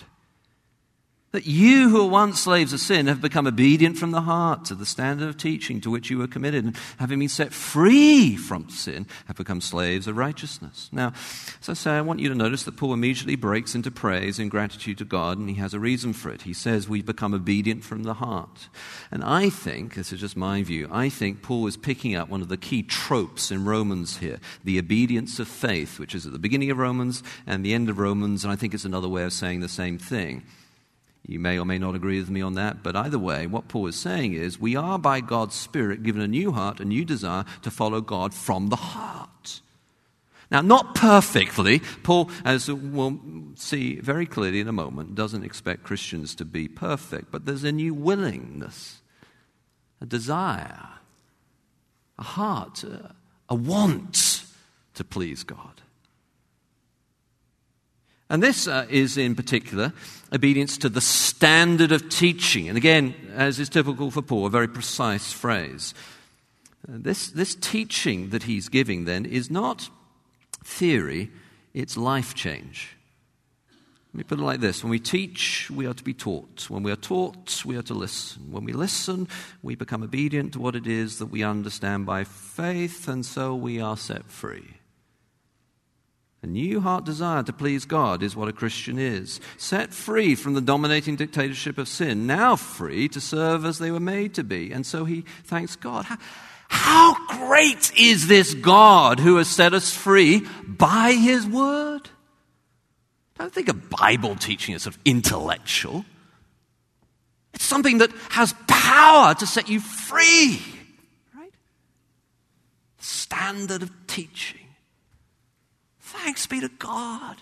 that 1.33 1.47
you 1.47 1.89
who 1.89 2.03
were 2.03 2.11
once 2.11 2.39
slaves 2.39 2.73
of 2.73 2.79
sin 2.79 3.07
have 3.07 3.19
become 3.19 3.47
obedient 3.47 3.97
from 3.97 4.11
the 4.11 4.21
heart 4.21 4.63
to 4.65 4.75
the 4.75 4.85
standard 4.85 5.27
of 5.27 5.35
teaching 5.35 5.81
to 5.81 5.89
which 5.89 6.11
you 6.11 6.19
were 6.19 6.27
committed, 6.27 6.63
and 6.63 6.77
having 6.99 7.17
been 7.17 7.27
set 7.27 7.51
free 7.51 8.35
from 8.35 8.69
sin, 8.69 9.07
have 9.25 9.35
become 9.35 9.59
slaves 9.59 10.07
of 10.07 10.15
righteousness. 10.15 10.89
Now, 10.91 11.11
as 11.59 11.69
I 11.69 11.73
say, 11.73 11.91
I 11.93 12.01
want 12.01 12.19
you 12.19 12.29
to 12.29 12.35
notice 12.35 12.63
that 12.63 12.77
Paul 12.77 12.93
immediately 12.93 13.35
breaks 13.35 13.73
into 13.73 13.89
praise 13.89 14.37
and 14.37 14.51
gratitude 14.51 14.99
to 14.99 15.05
God, 15.05 15.39
and 15.39 15.49
he 15.49 15.55
has 15.55 15.73
a 15.73 15.79
reason 15.79 16.13
for 16.13 16.29
it. 16.29 16.43
He 16.43 16.53
says 16.53 16.87
we've 16.87 17.03
become 17.03 17.33
obedient 17.33 17.83
from 17.83 18.03
the 18.03 18.13
heart. 18.13 18.69
And 19.09 19.23
I 19.23 19.49
think, 19.49 19.95
this 19.95 20.13
is 20.13 20.19
just 20.19 20.37
my 20.37 20.61
view, 20.61 20.87
I 20.91 21.09
think 21.09 21.41
Paul 21.41 21.65
is 21.65 21.77
picking 21.77 22.15
up 22.15 22.29
one 22.29 22.43
of 22.43 22.49
the 22.49 22.57
key 22.57 22.83
tropes 22.83 23.49
in 23.49 23.65
Romans 23.65 24.17
here 24.17 24.39
the 24.63 24.77
obedience 24.77 25.39
of 25.39 25.47
faith, 25.47 25.97
which 25.97 26.13
is 26.13 26.27
at 26.27 26.31
the 26.31 26.37
beginning 26.37 26.69
of 26.69 26.77
Romans 26.77 27.23
and 27.47 27.65
the 27.65 27.73
end 27.73 27.89
of 27.89 27.97
Romans, 27.97 28.43
and 28.43 28.53
I 28.53 28.55
think 28.55 28.75
it's 28.75 28.85
another 28.85 29.09
way 29.09 29.23
of 29.23 29.33
saying 29.33 29.61
the 29.61 29.67
same 29.67 29.97
thing. 29.97 30.43
You 31.25 31.39
may 31.39 31.57
or 31.57 31.65
may 31.65 31.77
not 31.77 31.95
agree 31.95 32.19
with 32.19 32.29
me 32.29 32.41
on 32.41 32.55
that, 32.55 32.83
but 32.83 32.95
either 32.95 33.17
way, 33.17 33.47
what 33.47 33.69
Paul 33.69 33.87
is 33.87 33.95
saying 33.95 34.33
is 34.33 34.59
we 34.59 34.75
are 34.75 34.99
by 34.99 35.21
God's 35.21 35.55
Spirit 35.55 36.03
given 36.03 36.21
a 36.21 36.27
new 36.27 36.51
heart, 36.51 36.81
a 36.81 36.85
new 36.85 37.05
desire 37.05 37.45
to 37.61 37.71
follow 37.71 38.01
God 38.01 38.33
from 38.33 38.67
the 38.67 38.75
heart. 38.75 39.61
Now, 40.51 40.61
not 40.61 40.95
perfectly. 40.95 41.79
Paul, 42.03 42.29
as 42.43 42.69
we'll 42.69 43.19
see 43.55 43.95
very 43.95 44.25
clearly 44.25 44.59
in 44.59 44.67
a 44.67 44.73
moment, 44.73 45.15
doesn't 45.15 45.43
expect 45.43 45.83
Christians 45.83 46.35
to 46.35 46.45
be 46.45 46.67
perfect, 46.67 47.31
but 47.31 47.45
there's 47.45 47.63
a 47.63 47.71
new 47.71 47.93
willingness, 47.93 49.01
a 50.01 50.05
desire, 50.05 50.89
a 52.19 52.23
heart, 52.23 52.83
a 53.49 53.55
want 53.55 54.43
to 54.93 55.03
please 55.03 55.43
God. 55.43 55.82
And 58.33 58.41
this 58.41 58.67
uh, 58.67 58.87
is 58.89 59.15
in 59.15 59.35
particular 59.35 59.93
obedience 60.33 60.79
to 60.79 60.89
the 60.89 61.01
standard 61.01 61.91
of 61.91 62.09
teaching. 62.09 62.67
And 62.67 62.75
again, 62.75 63.13
as 63.35 63.59
is 63.59 63.69
typical 63.69 64.09
for 64.09 64.23
Paul, 64.23 64.47
a 64.47 64.49
very 64.49 64.67
precise 64.67 65.31
phrase. 65.31 65.93
Uh, 66.89 66.93
this, 66.97 67.27
this 67.29 67.53
teaching 67.53 68.31
that 68.31 68.41
he's 68.41 68.69
giving 68.69 69.05
then 69.05 69.27
is 69.27 69.51
not 69.51 69.87
theory, 70.63 71.29
it's 71.75 71.95
life 71.95 72.33
change. 72.33 72.97
Let 74.13 74.17
me 74.17 74.23
put 74.23 74.39
it 74.39 74.43
like 74.43 74.61
this 74.61 74.83
when 74.83 74.89
we 74.89 74.99
teach, 74.99 75.69
we 75.69 75.85
are 75.85 75.93
to 75.93 76.03
be 76.03 76.15
taught. 76.15 76.71
When 76.71 76.81
we 76.81 76.91
are 76.91 76.95
taught, 76.95 77.63
we 77.63 77.77
are 77.77 77.83
to 77.83 77.93
listen. 77.93 78.51
When 78.51 78.65
we 78.65 78.73
listen, 78.73 79.27
we 79.61 79.75
become 79.75 80.01
obedient 80.01 80.53
to 80.53 80.59
what 80.59 80.75
it 80.75 80.87
is 80.87 81.19
that 81.19 81.27
we 81.27 81.43
understand 81.43 82.07
by 82.07 82.23
faith, 82.23 83.07
and 83.07 83.23
so 83.23 83.53
we 83.53 83.79
are 83.79 83.95
set 83.95 84.25
free. 84.25 84.77
A 86.43 86.47
new 86.47 86.81
heart 86.81 87.05
desire 87.05 87.41
to 87.41 87.53
please 87.53 87.85
God 87.85 88.21
is 88.21 88.35
what 88.35 88.49
a 88.49 88.53
Christian 88.53 88.99
is. 88.99 89.39
Set 89.57 89.93
free 89.93 90.35
from 90.35 90.55
the 90.55 90.61
dominating 90.61 91.15
dictatorship 91.15 91.77
of 91.77 91.87
sin, 91.87 92.27
now 92.27 92.57
free 92.57 93.07
to 93.09 93.21
serve 93.21 93.63
as 93.63 93.79
they 93.79 93.91
were 93.91 94.01
made 94.01 94.33
to 94.33 94.43
be. 94.43 94.73
And 94.73 94.85
so 94.85 95.05
he 95.05 95.23
thanks 95.45 95.77
God. 95.77 96.03
How, 96.03 96.17
how 96.67 97.47
great 97.47 97.97
is 97.97 98.27
this 98.27 98.53
God 98.55 99.21
who 99.21 99.37
has 99.37 99.47
set 99.47 99.73
us 99.73 99.95
free 99.95 100.45
by 100.67 101.13
his 101.13 101.47
word? 101.47 102.09
Don't 103.39 103.53
think 103.53 103.69
of 103.69 103.89
Bible 103.89 104.35
teaching 104.35 104.75
as 104.75 104.83
sort 104.83 104.95
of 104.95 105.01
intellectual. 105.05 106.03
It's 107.53 107.63
something 107.63 107.99
that 107.99 108.11
has 108.31 108.53
power 108.67 109.33
to 109.35 109.47
set 109.47 109.69
you 109.69 109.79
free. 109.79 110.61
Right? 111.33 111.53
Standard 112.99 113.81
of 113.81 113.91
teaching. 114.07 114.62
Thanks 116.13 116.45
be 116.45 116.61
to 116.61 116.69
God. 116.69 117.37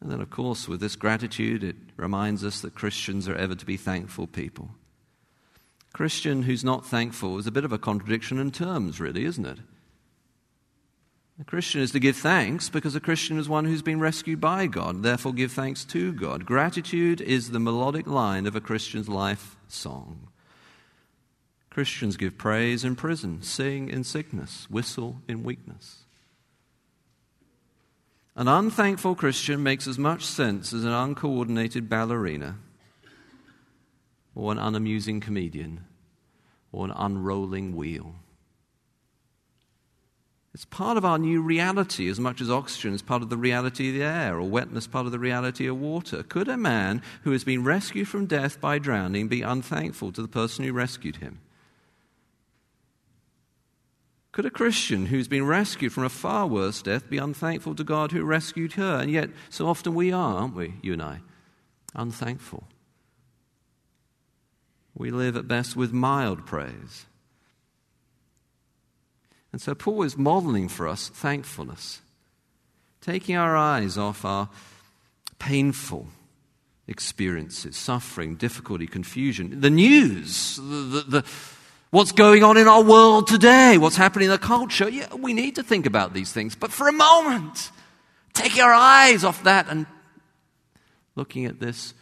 And 0.00 0.10
then, 0.10 0.20
of 0.20 0.28
course, 0.28 0.68
with 0.68 0.80
this 0.80 0.96
gratitude, 0.96 1.62
it 1.62 1.76
reminds 1.96 2.44
us 2.44 2.60
that 2.60 2.74
Christians 2.74 3.28
are 3.28 3.36
ever 3.36 3.54
to 3.54 3.64
be 3.64 3.76
thankful 3.76 4.26
people. 4.26 4.70
Christian 5.92 6.42
who's 6.42 6.64
not 6.64 6.84
thankful 6.84 7.38
is 7.38 7.46
a 7.46 7.52
bit 7.52 7.64
of 7.64 7.72
a 7.72 7.78
contradiction 7.78 8.40
in 8.40 8.50
terms, 8.50 8.98
really, 8.98 9.24
isn't 9.24 9.46
it? 9.46 9.58
A 11.40 11.44
Christian 11.44 11.80
is 11.80 11.92
to 11.92 12.00
give 12.00 12.16
thanks 12.16 12.68
because 12.68 12.96
a 12.96 13.00
Christian 13.00 13.38
is 13.38 13.48
one 13.48 13.64
who's 13.64 13.82
been 13.82 14.00
rescued 14.00 14.40
by 14.40 14.66
God, 14.66 15.04
therefore, 15.04 15.32
give 15.32 15.52
thanks 15.52 15.84
to 15.86 16.12
God. 16.12 16.44
Gratitude 16.44 17.20
is 17.20 17.50
the 17.50 17.60
melodic 17.60 18.08
line 18.08 18.46
of 18.46 18.56
a 18.56 18.60
Christian's 18.60 19.08
life 19.08 19.56
song. 19.68 20.28
Christians 21.70 22.16
give 22.16 22.36
praise 22.36 22.84
in 22.84 22.96
prison, 22.96 23.42
sing 23.42 23.88
in 23.88 24.02
sickness, 24.02 24.68
whistle 24.68 25.22
in 25.28 25.44
weakness. 25.44 26.03
An 28.36 28.48
unthankful 28.48 29.14
Christian 29.14 29.62
makes 29.62 29.86
as 29.86 29.96
much 29.96 30.24
sense 30.24 30.72
as 30.72 30.84
an 30.84 30.90
uncoordinated 30.90 31.88
ballerina, 31.88 32.56
or 34.34 34.50
an 34.50 34.58
unamusing 34.58 35.20
comedian, 35.20 35.84
or 36.72 36.84
an 36.84 36.92
unrolling 36.96 37.76
wheel. 37.76 38.16
It's 40.52 40.64
part 40.64 40.96
of 40.96 41.04
our 41.04 41.18
new 41.18 41.42
reality 41.42 42.08
as 42.08 42.18
much 42.18 42.40
as 42.40 42.50
oxygen 42.50 42.94
is 42.94 43.02
part 43.02 43.22
of 43.22 43.30
the 43.30 43.36
reality 43.36 43.88
of 43.88 43.94
the 43.94 44.02
air 44.02 44.36
or 44.36 44.48
wetness 44.48 44.86
part 44.88 45.06
of 45.06 45.12
the 45.12 45.18
reality 45.18 45.66
of 45.66 45.80
water. 45.80 46.22
Could 46.22 46.48
a 46.48 46.56
man 46.56 47.02
who 47.22 47.32
has 47.32 47.44
been 47.44 47.64
rescued 47.64 48.08
from 48.08 48.26
death 48.26 48.60
by 48.60 48.78
drowning 48.78 49.26
be 49.26 49.42
unthankful 49.42 50.12
to 50.12 50.22
the 50.22 50.28
person 50.28 50.64
who 50.64 50.72
rescued 50.72 51.16
him? 51.16 51.40
Could 54.34 54.46
a 54.46 54.50
Christian 54.50 55.06
who's 55.06 55.28
been 55.28 55.46
rescued 55.46 55.92
from 55.92 56.02
a 56.02 56.08
far 56.08 56.48
worse 56.48 56.82
death 56.82 57.08
be 57.08 57.18
unthankful 57.18 57.76
to 57.76 57.84
God 57.84 58.10
who 58.10 58.24
rescued 58.24 58.72
her? 58.72 58.96
And 58.96 59.08
yet, 59.08 59.30
so 59.48 59.68
often 59.68 59.94
we 59.94 60.10
are, 60.10 60.38
aren't 60.38 60.56
we, 60.56 60.74
you 60.82 60.94
and 60.94 61.02
I? 61.02 61.20
Unthankful. 61.94 62.64
We 64.92 65.12
live 65.12 65.36
at 65.36 65.46
best 65.46 65.76
with 65.76 65.92
mild 65.92 66.46
praise. 66.46 67.06
And 69.52 69.60
so 69.60 69.72
Paul 69.72 70.02
is 70.02 70.18
modeling 70.18 70.68
for 70.68 70.88
us 70.88 71.10
thankfulness, 71.10 72.00
taking 73.00 73.36
our 73.36 73.56
eyes 73.56 73.96
off 73.96 74.24
our 74.24 74.48
painful 75.38 76.08
experiences, 76.88 77.76
suffering, 77.76 78.34
difficulty, 78.34 78.88
confusion, 78.88 79.60
the 79.60 79.70
news, 79.70 80.56
the, 80.56 80.62
the, 80.62 81.00
the, 81.02 81.24
what's 81.94 82.10
going 82.10 82.42
on 82.42 82.56
in 82.56 82.66
our 82.66 82.82
world 82.82 83.28
today, 83.28 83.78
what's 83.78 83.94
happening 83.94 84.24
in 84.24 84.32
the 84.32 84.36
culture. 84.36 84.88
Yeah, 84.88 85.14
we 85.14 85.32
need 85.32 85.54
to 85.54 85.62
think 85.62 85.86
about 85.86 86.12
these 86.12 86.32
things, 86.32 86.56
but 86.56 86.72
for 86.72 86.88
a 86.88 86.92
moment, 86.92 87.70
take 88.32 88.56
your 88.56 88.72
eyes 88.72 89.22
off 89.22 89.44
that 89.44 89.68
and 89.68 89.86
looking 91.14 91.44
at 91.44 91.60
this 91.60 91.94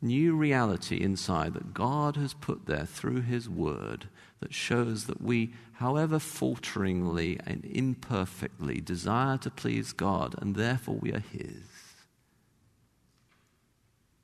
new 0.00 0.34
reality 0.34 1.00
inside 1.00 1.54
that 1.54 1.72
God 1.72 2.16
has 2.16 2.34
put 2.34 2.66
there 2.66 2.84
through 2.84 3.20
His 3.20 3.48
Word 3.48 4.08
that 4.40 4.52
shows 4.52 5.04
that 5.04 5.22
we, 5.22 5.54
however 5.74 6.18
falteringly 6.18 7.38
and 7.46 7.64
imperfectly, 7.64 8.80
desire 8.80 9.38
to 9.38 9.50
please 9.50 9.92
God, 9.92 10.34
and 10.42 10.56
therefore 10.56 10.96
we 10.96 11.12
are 11.12 11.22
His. 11.30 11.62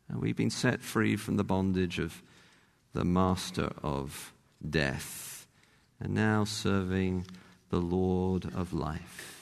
And 0.08 0.20
we've 0.20 0.34
been 0.34 0.50
set 0.50 0.82
free 0.82 1.14
from 1.14 1.36
the 1.36 1.44
bondage 1.44 2.00
of 2.00 2.20
the 2.94 3.04
master 3.04 3.70
of 3.80 4.32
death, 4.66 5.46
and 6.00 6.14
now 6.14 6.44
serving 6.44 7.26
the 7.70 7.80
Lord 7.80 8.46
of 8.54 8.72
life. 8.72 9.38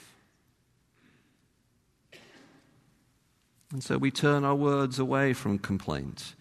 And 3.72 3.82
so 3.82 3.98
we 3.98 4.10
turn 4.10 4.44
our 4.44 4.54
words 4.54 4.98
away 4.98 5.32
from 5.32 5.58
complaint 5.58 6.34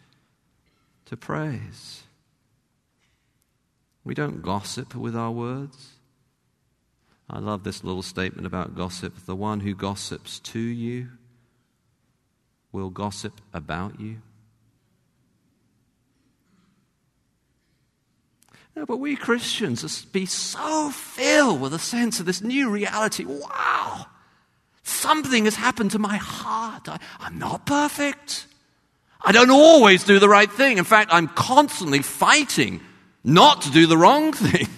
to 1.06 1.18
praise. 1.18 2.04
We 4.04 4.14
don't 4.14 4.42
gossip 4.42 4.96
with 4.96 5.16
our 5.16 5.32
words. 5.32 5.94
I 7.28 7.40
love 7.40 7.64
this 7.64 7.84
little 7.84 8.04
statement 8.04 8.46
about 8.46 8.76
gossip. 8.76 9.26
The 9.26 9.36
one 9.36 9.62
who 9.62 9.74
gossips 9.74 10.40
to 10.40 10.60
you 10.60 11.10
will 12.72 12.92
gossip 12.92 13.42
about 13.52 14.00
you. 14.00 14.18
But 18.76 18.98
we 18.98 19.16
Christians 19.16 19.84
must 19.84 20.12
be 20.12 20.26
so 20.26 20.90
filled 20.90 21.62
with 21.62 21.74
a 21.74 21.80
sense 21.80 22.20
of 22.20 22.26
this 22.26 22.42
new 22.42 22.70
reality. 22.70 23.24
Wow! 23.26 24.08
Something 24.84 25.46
has 25.46 25.56
happened 25.56 25.92
to 25.92 26.00
my 26.00 26.18
heart. 26.18 26.90
I, 26.90 27.00
I'm 27.20 27.40
not 27.40 27.66
perfect. 27.66 28.48
I 29.22 29.32
don't 29.32 29.50
always 29.50 30.04
do 30.04 30.20
the 30.20 30.30
right 30.30 30.52
thing. 30.52 30.78
In 30.78 30.84
fact, 30.84 31.12
I'm 31.14 31.28
constantly 31.30 32.02
fighting 32.02 32.82
not 33.24 33.62
to 33.62 33.72
do 33.72 33.88
the 33.88 33.98
wrong 33.98 34.34
thing. 34.34 34.68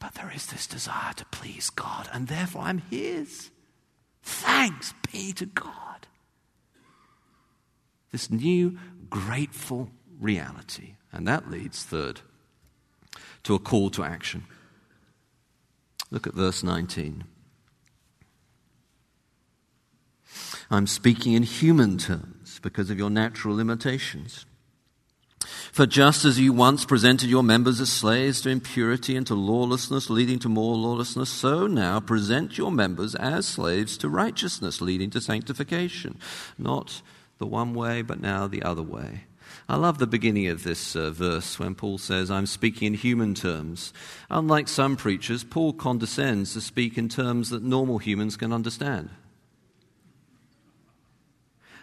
But 0.00 0.14
there 0.14 0.32
is 0.34 0.46
this 0.46 0.68
desire 0.68 1.12
to 1.14 1.24
please 1.26 1.70
God, 1.70 2.08
and 2.12 2.28
therefore 2.28 2.62
I'm 2.62 2.78
His. 2.88 3.50
Thanks 4.22 4.94
be 5.12 5.32
to 5.32 5.44
God. 5.44 6.06
This 8.12 8.30
new 8.30 8.78
grateful 9.10 9.90
reality. 10.20 10.94
And 11.12 11.26
that 11.26 11.50
leads, 11.50 11.82
third, 11.82 12.20
to 13.44 13.54
a 13.54 13.58
call 13.58 13.90
to 13.90 14.04
action. 14.04 14.44
Look 16.10 16.26
at 16.26 16.34
verse 16.34 16.62
19. 16.62 17.24
I'm 20.70 20.86
speaking 20.86 21.32
in 21.32 21.42
human 21.42 21.98
terms 21.98 22.60
because 22.62 22.90
of 22.90 22.98
your 22.98 23.10
natural 23.10 23.56
limitations. 23.56 24.44
For 25.72 25.86
just 25.86 26.24
as 26.24 26.40
you 26.40 26.52
once 26.52 26.84
presented 26.84 27.30
your 27.30 27.42
members 27.42 27.80
as 27.80 27.92
slaves 27.92 28.40
to 28.42 28.50
impurity 28.50 29.16
and 29.16 29.26
to 29.26 29.34
lawlessness, 29.34 30.10
leading 30.10 30.38
to 30.40 30.48
more 30.48 30.76
lawlessness, 30.76 31.30
so 31.30 31.66
now 31.66 32.00
present 32.00 32.58
your 32.58 32.72
members 32.72 33.14
as 33.14 33.46
slaves 33.46 33.96
to 33.98 34.08
righteousness, 34.08 34.80
leading 34.80 35.10
to 35.10 35.20
sanctification. 35.20 36.18
Not 36.58 37.02
the 37.38 37.46
one 37.46 37.74
way, 37.74 38.02
but 38.02 38.20
now 38.20 38.46
the 38.46 38.62
other 38.62 38.82
way. 38.82 39.24
I 39.70 39.76
love 39.76 39.98
the 39.98 40.06
beginning 40.06 40.46
of 40.46 40.64
this 40.64 40.96
uh, 40.96 41.10
verse 41.10 41.58
when 41.58 41.74
Paul 41.74 41.98
says, 41.98 42.30
I'm 42.30 42.46
speaking 42.46 42.86
in 42.86 42.94
human 42.94 43.34
terms. 43.34 43.92
Unlike 44.30 44.68
some 44.68 44.96
preachers, 44.96 45.44
Paul 45.44 45.74
condescends 45.74 46.54
to 46.54 46.62
speak 46.62 46.96
in 46.96 47.10
terms 47.10 47.50
that 47.50 47.62
normal 47.62 47.98
humans 47.98 48.38
can 48.38 48.50
understand. 48.50 49.10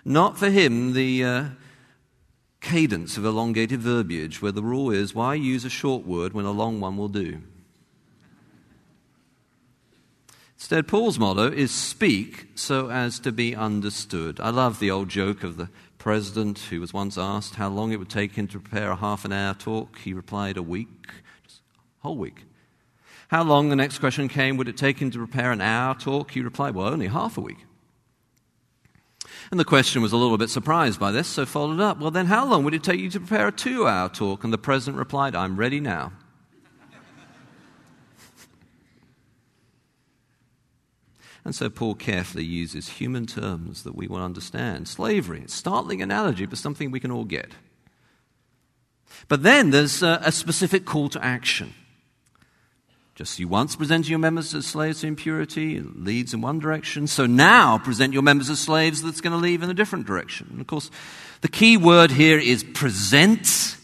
Not 0.03 0.35
for 0.35 0.49
him 0.49 0.93
the 0.93 1.23
uh, 1.23 1.45
cadence 2.59 3.17
of 3.17 3.25
elongated 3.25 3.81
verbiage 3.81 4.41
where 4.41 4.51
the 4.51 4.63
rule 4.63 4.89
is 4.89 5.13
why 5.13 5.35
use 5.35 5.63
a 5.63 5.69
short 5.69 6.07
word 6.07 6.33
when 6.33 6.45
a 6.45 6.51
long 6.51 6.79
one 6.79 6.97
will 6.97 7.07
do. 7.07 7.41
Instead, 10.55 10.87
Paul's 10.87 11.19
motto 11.19 11.51
is 11.51 11.69
speak 11.69 12.47
so 12.55 12.89
as 12.89 13.19
to 13.19 13.31
be 13.31 13.55
understood. 13.55 14.39
I 14.39 14.49
love 14.49 14.79
the 14.79 14.89
old 14.89 15.09
joke 15.09 15.43
of 15.43 15.57
the 15.57 15.69
president 16.05 16.59
who 16.69 16.79
was 16.79 16.93
once 16.93 17.17
asked 17.17 17.55
how 17.55 17.67
long 17.67 17.91
it 17.91 17.97
would 17.97 18.11
take 18.11 18.33
him 18.33 18.47
to 18.47 18.59
prepare 18.59 18.91
a 18.91 18.95
half 18.95 19.25
an 19.25 19.33
hour 19.33 19.55
talk. 19.55 19.97
He 19.97 20.13
replied, 20.13 20.55
a 20.55 20.61
week, 20.61 21.09
just 21.43 21.61
a 21.99 22.03
whole 22.03 22.15
week. 22.15 22.45
How 23.29 23.41
long, 23.41 23.69
the 23.69 23.75
next 23.75 23.97
question 23.97 24.27
came, 24.27 24.55
would 24.57 24.67
it 24.67 24.77
take 24.77 24.99
him 24.99 25.09
to 25.09 25.17
prepare 25.17 25.51
an 25.51 25.61
hour 25.61 25.95
talk? 25.95 26.29
He 26.29 26.41
replied, 26.41 26.75
well, 26.75 26.89
only 26.89 27.07
half 27.07 27.39
a 27.39 27.41
week. 27.41 27.65
And 29.49 29.59
the 29.59 29.65
question 29.65 30.03
was 30.03 30.11
a 30.11 30.17
little 30.17 30.37
bit 30.37 30.51
surprised 30.51 30.99
by 30.99 31.11
this, 31.11 31.27
so 31.27 31.43
followed 31.43 31.79
up. 31.79 31.99
Well, 31.99 32.11
then 32.11 32.27
how 32.27 32.45
long 32.45 32.63
would 32.65 32.75
it 32.75 32.83
take 32.83 32.99
you 32.99 33.09
to 33.09 33.19
prepare 33.19 33.47
a 33.47 33.51
two 33.51 33.87
hour 33.87 34.07
talk? 34.07 34.43
And 34.43 34.53
the 34.53 34.59
president 34.59 34.99
replied, 34.99 35.33
I'm 35.33 35.57
ready 35.57 35.79
now. 35.79 36.11
And 41.45 41.53
so 41.53 41.69
Paul 41.69 41.93
carefully 41.93 42.43
uses 42.43 42.89
human 42.89 43.27
terms 43.27 43.83
that 43.83 43.95
we 43.95 44.07
will 44.07 44.21
understand. 44.21 44.87
Slavery, 44.87 45.43
a 45.45 45.47
startling 45.47 46.01
analogy, 46.01 46.47
but 46.47 46.57
something 46.57 46.89
we 46.89 46.99
can 46.99 47.11
all 47.11 47.23
get. 47.23 47.51
But 49.27 49.43
then 49.43 49.69
there's 49.69 50.01
a, 50.01 50.19
a 50.23 50.31
specific 50.31 50.85
call 50.85 51.07
to 51.09 51.23
action. 51.23 51.75
Just 53.13 53.39
you 53.39 53.47
once 53.47 53.77
presented 53.77 54.09
your 54.09 54.19
members 54.19 54.53
as 54.53 54.65
slaves 54.65 55.01
to 55.01 55.07
impurity, 55.07 55.77
it 55.77 56.03
leads 56.03 56.33
in 56.33 56.41
one 56.41 56.59
direction. 56.59 57.07
So 57.07 57.25
now 57.25 57.77
present 57.77 58.11
your 58.11 58.23
members 58.23 58.49
as 58.49 58.59
slaves 58.59 59.03
that's 59.03 59.21
going 59.21 59.31
to 59.31 59.37
lead 59.37 59.63
in 59.63 59.69
a 59.69 59.73
different 59.73 60.05
direction. 60.05 60.47
And 60.51 60.59
of 60.59 60.67
course, 60.67 60.91
the 61.41 61.47
key 61.47 61.77
word 61.77 62.11
here 62.11 62.39
is 62.39 62.63
present. 62.63 63.77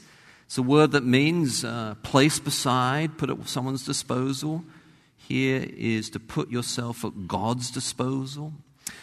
It's 0.45 0.57
a 0.57 0.61
word 0.61 0.91
that 0.91 1.05
means 1.05 1.63
uh, 1.63 1.95
place 2.03 2.39
beside, 2.39 3.17
put 3.17 3.29
at 3.29 3.47
someone's 3.47 3.85
disposal. 3.85 4.65
Here 5.31 5.65
is 5.77 6.09
to 6.09 6.19
put 6.19 6.51
yourself 6.51 7.05
at 7.05 7.25
God's 7.25 7.71
disposal. 7.71 8.51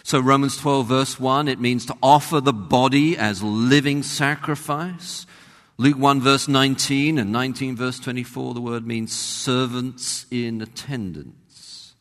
So, 0.02 0.20
Romans 0.20 0.58
12, 0.58 0.86
verse 0.86 1.18
1, 1.18 1.48
it 1.48 1.58
means 1.58 1.86
to 1.86 1.96
offer 2.02 2.42
the 2.42 2.52
body 2.52 3.16
as 3.16 3.42
living 3.42 4.02
sacrifice. 4.02 5.24
Luke 5.78 5.96
1, 5.96 6.20
verse 6.20 6.46
19, 6.46 7.18
and 7.18 7.32
19, 7.32 7.76
verse 7.76 7.98
24, 7.98 8.52
the 8.52 8.60
word 8.60 8.86
means 8.86 9.10
servants 9.10 10.26
in 10.30 10.60
attendance. 10.60 11.94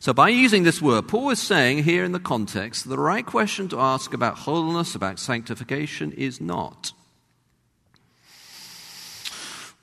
So, 0.00 0.12
by 0.12 0.30
using 0.30 0.64
this 0.64 0.82
word, 0.82 1.06
Paul 1.06 1.30
is 1.30 1.40
saying 1.40 1.84
here 1.84 2.02
in 2.02 2.10
the 2.10 2.18
context 2.18 2.88
the 2.88 2.98
right 2.98 3.24
question 3.24 3.68
to 3.68 3.78
ask 3.78 4.12
about 4.12 4.38
holiness, 4.38 4.96
about 4.96 5.20
sanctification, 5.20 6.10
is 6.10 6.40
not 6.40 6.92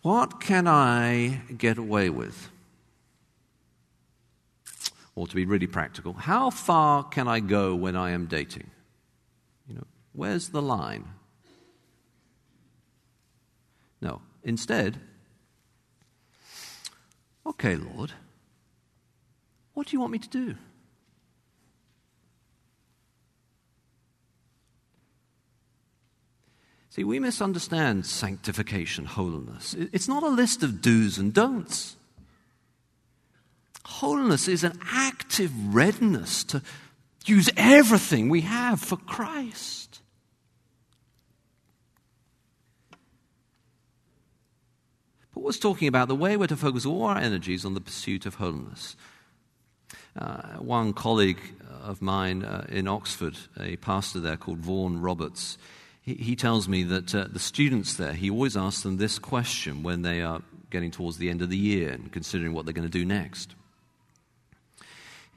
what 0.01 0.41
can 0.41 0.67
I 0.67 1.43
get 1.57 1.77
away 1.77 2.09
with? 2.09 2.49
Or 5.15 5.27
to 5.27 5.35
be 5.35 5.45
really 5.45 5.67
practical, 5.67 6.13
how 6.13 6.49
far 6.49 7.03
can 7.03 7.27
I 7.27 7.39
go 7.39 7.75
when 7.75 7.95
I 7.95 8.11
am 8.11 8.25
dating? 8.25 8.71
You 9.67 9.75
know, 9.75 9.87
where's 10.13 10.49
the 10.49 10.61
line? 10.61 11.05
No. 14.01 14.21
Instead, 14.43 14.99
okay, 17.45 17.75
Lord, 17.75 18.11
what 19.73 19.87
do 19.87 19.95
you 19.95 19.99
want 19.99 20.11
me 20.11 20.19
to 20.19 20.29
do? 20.29 20.55
See, 26.89 27.03
we 27.03 27.19
misunderstand 27.19 28.05
sanctification, 28.05 29.05
holiness. 29.05 29.73
It's 29.73 30.07
not 30.07 30.21
a 30.21 30.27
list 30.27 30.61
of 30.61 30.79
do's 30.79 31.17
and 31.17 31.33
don'ts. 31.33 31.95
Holiness 33.85 34.47
is 34.47 34.63
an 34.63 34.79
active 34.91 35.51
readiness 35.73 36.43
to 36.45 36.61
use 37.25 37.49
everything 37.57 38.29
we 38.29 38.41
have 38.41 38.79
for 38.79 38.97
Christ. 38.97 40.01
Paul 45.33 45.43
was 45.43 45.59
talking 45.59 45.87
about 45.87 46.07
the 46.07 46.15
way 46.15 46.37
we're 46.37 46.47
to 46.47 46.55
focus 46.55 46.85
all 46.85 47.03
our 47.03 47.17
energies 47.17 47.65
on 47.65 47.73
the 47.73 47.81
pursuit 47.81 48.25
of 48.25 48.35
holiness. 48.35 48.95
Uh, 50.15 50.57
one 50.59 50.93
colleague 50.93 51.41
of 51.81 52.01
mine 52.01 52.43
uh, 52.43 52.65
in 52.69 52.87
Oxford, 52.87 53.35
a 53.59 53.75
pastor 53.77 54.19
there 54.19 54.37
called 54.37 54.59
Vaughan 54.59 55.01
Roberts, 55.01 55.57
he, 56.01 56.13
he 56.13 56.35
tells 56.35 56.67
me 56.67 56.83
that 56.83 57.15
uh, 57.15 57.27
the 57.31 57.39
students 57.39 57.95
there, 57.95 58.13
he 58.13 58.29
always 58.29 58.55
asks 58.55 58.83
them 58.83 58.97
this 58.97 59.17
question 59.17 59.83
when 59.83 60.03
they 60.03 60.21
are 60.21 60.41
getting 60.69 60.91
towards 60.91 61.17
the 61.17 61.29
end 61.29 61.41
of 61.41 61.49
the 61.49 61.57
year 61.57 61.91
and 61.91 62.11
considering 62.11 62.53
what 62.53 62.65
they're 62.65 62.73
going 62.73 62.87
to 62.87 62.97
do 62.97 63.05
next. 63.05 63.55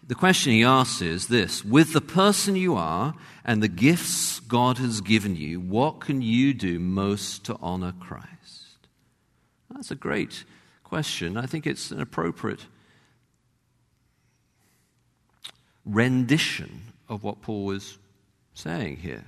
The 0.08 0.14
question 0.14 0.52
he 0.52 0.62
asks 0.62 1.02
is 1.02 1.26
this 1.26 1.64
With 1.64 1.92
the 1.92 2.00
person 2.00 2.54
you 2.54 2.76
are 2.76 3.14
and 3.44 3.62
the 3.62 3.68
gifts 3.68 4.40
God 4.40 4.78
has 4.78 5.00
given 5.00 5.34
you, 5.34 5.60
what 5.60 6.00
can 6.00 6.22
you 6.22 6.54
do 6.54 6.78
most 6.78 7.44
to 7.46 7.56
honor 7.60 7.92
Christ? 7.98 8.86
That's 9.70 9.90
a 9.90 9.96
great 9.96 10.44
question. 10.84 11.36
I 11.36 11.46
think 11.46 11.66
it's 11.66 11.90
an 11.90 12.00
appropriate 12.00 12.66
rendition 15.84 16.92
of 17.08 17.22
what 17.22 17.42
Paul 17.42 17.64
was 17.64 17.98
saying 18.54 18.98
here. 18.98 19.24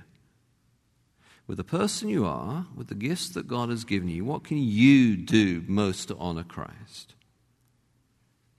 With 1.45 1.57
the 1.57 1.63
person 1.63 2.09
you 2.09 2.25
are, 2.25 2.67
with 2.75 2.87
the 2.87 2.95
gifts 2.95 3.29
that 3.29 3.47
God 3.47 3.69
has 3.69 3.83
given 3.83 4.07
you, 4.07 4.23
what 4.23 4.43
can 4.43 4.57
you 4.57 5.17
do 5.17 5.63
most 5.67 6.07
to 6.07 6.17
honor 6.17 6.43
Christ? 6.43 7.15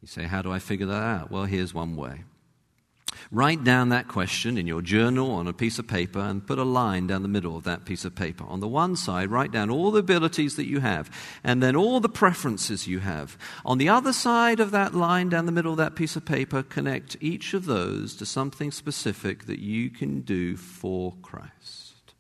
You 0.01 0.09
say, 0.09 0.25
How 0.25 0.43
do 0.43 0.51
I 0.53 0.59
figure 0.59 0.87
that 0.87 1.03
out? 1.03 1.31
Well, 1.31 1.45
here's 1.45 1.75
one 1.75 1.97
way. 1.97 2.25
Write 3.33 3.65
down 3.65 3.91
that 3.91 4.09
question 4.09 4.57
in 4.57 4.67
your 4.67 4.83
journal 4.83 5.31
on 5.33 5.47
a 5.47 5.53
piece 5.53 5.79
of 5.79 5.87
paper 5.87 6.19
and 6.19 6.47
put 6.47 6.59
a 6.59 6.65
line 6.65 7.07
down 7.07 7.23
the 7.23 7.29
middle 7.29 7.57
of 7.57 7.65
that 7.65 7.85
piece 7.85 8.05
of 8.05 8.15
paper. 8.15 8.45
On 8.45 8.61
the 8.61 8.69
one 8.69 8.97
side, 8.97 9.31
write 9.31 9.53
down 9.53 9.71
all 9.71 9.91
the 9.91 10.01
abilities 10.01 10.57
that 10.57 10.67
you 10.67 10.81
have 10.81 11.11
and 11.45 11.63
then 11.63 11.77
all 11.77 12.01
the 12.01 12.09
preferences 12.09 12.87
you 12.87 13.01
have. 13.01 13.37
On 13.65 13.79
the 13.79 13.89
other 13.89 14.13
side 14.13 14.59
of 14.59 14.71
that 14.71 14.95
line 14.95 15.29
down 15.29 15.47
the 15.47 15.53
middle 15.53 15.73
of 15.73 15.79
that 15.79 15.97
piece 15.97 16.17
of 16.17 16.25
paper, 16.25 16.63
connect 16.63 17.17
each 17.21 17.55
of 17.55 17.67
those 17.67 18.15
to 18.17 18.27
something 18.27 18.71
specific 18.71 19.47
that 19.47 19.61
you 19.61 19.91
can 19.91 20.21
do 20.21 20.57
for 20.57 21.15
Christ. 21.23 22.15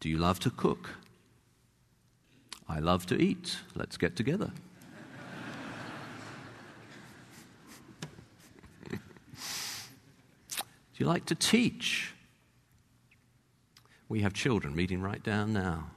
Do 0.00 0.08
you 0.08 0.16
love 0.16 0.38
to 0.40 0.50
cook? 0.50 0.90
I 2.70 2.78
love 2.78 3.04
to 3.06 3.20
eat. 3.20 3.58
Let's 3.74 3.96
get 3.96 4.14
together. 4.14 4.52
Do 8.88 8.98
you 10.96 11.06
like 11.06 11.26
to 11.26 11.34
teach? 11.34 12.14
We 14.08 14.20
have 14.20 14.32
children 14.32 14.76
meeting 14.76 15.02
right 15.02 15.22
down 15.22 15.52
now 15.52 15.90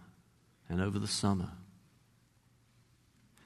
and 0.67 0.81
over 0.81 0.97
the 0.97 1.07
summer. 1.07 1.51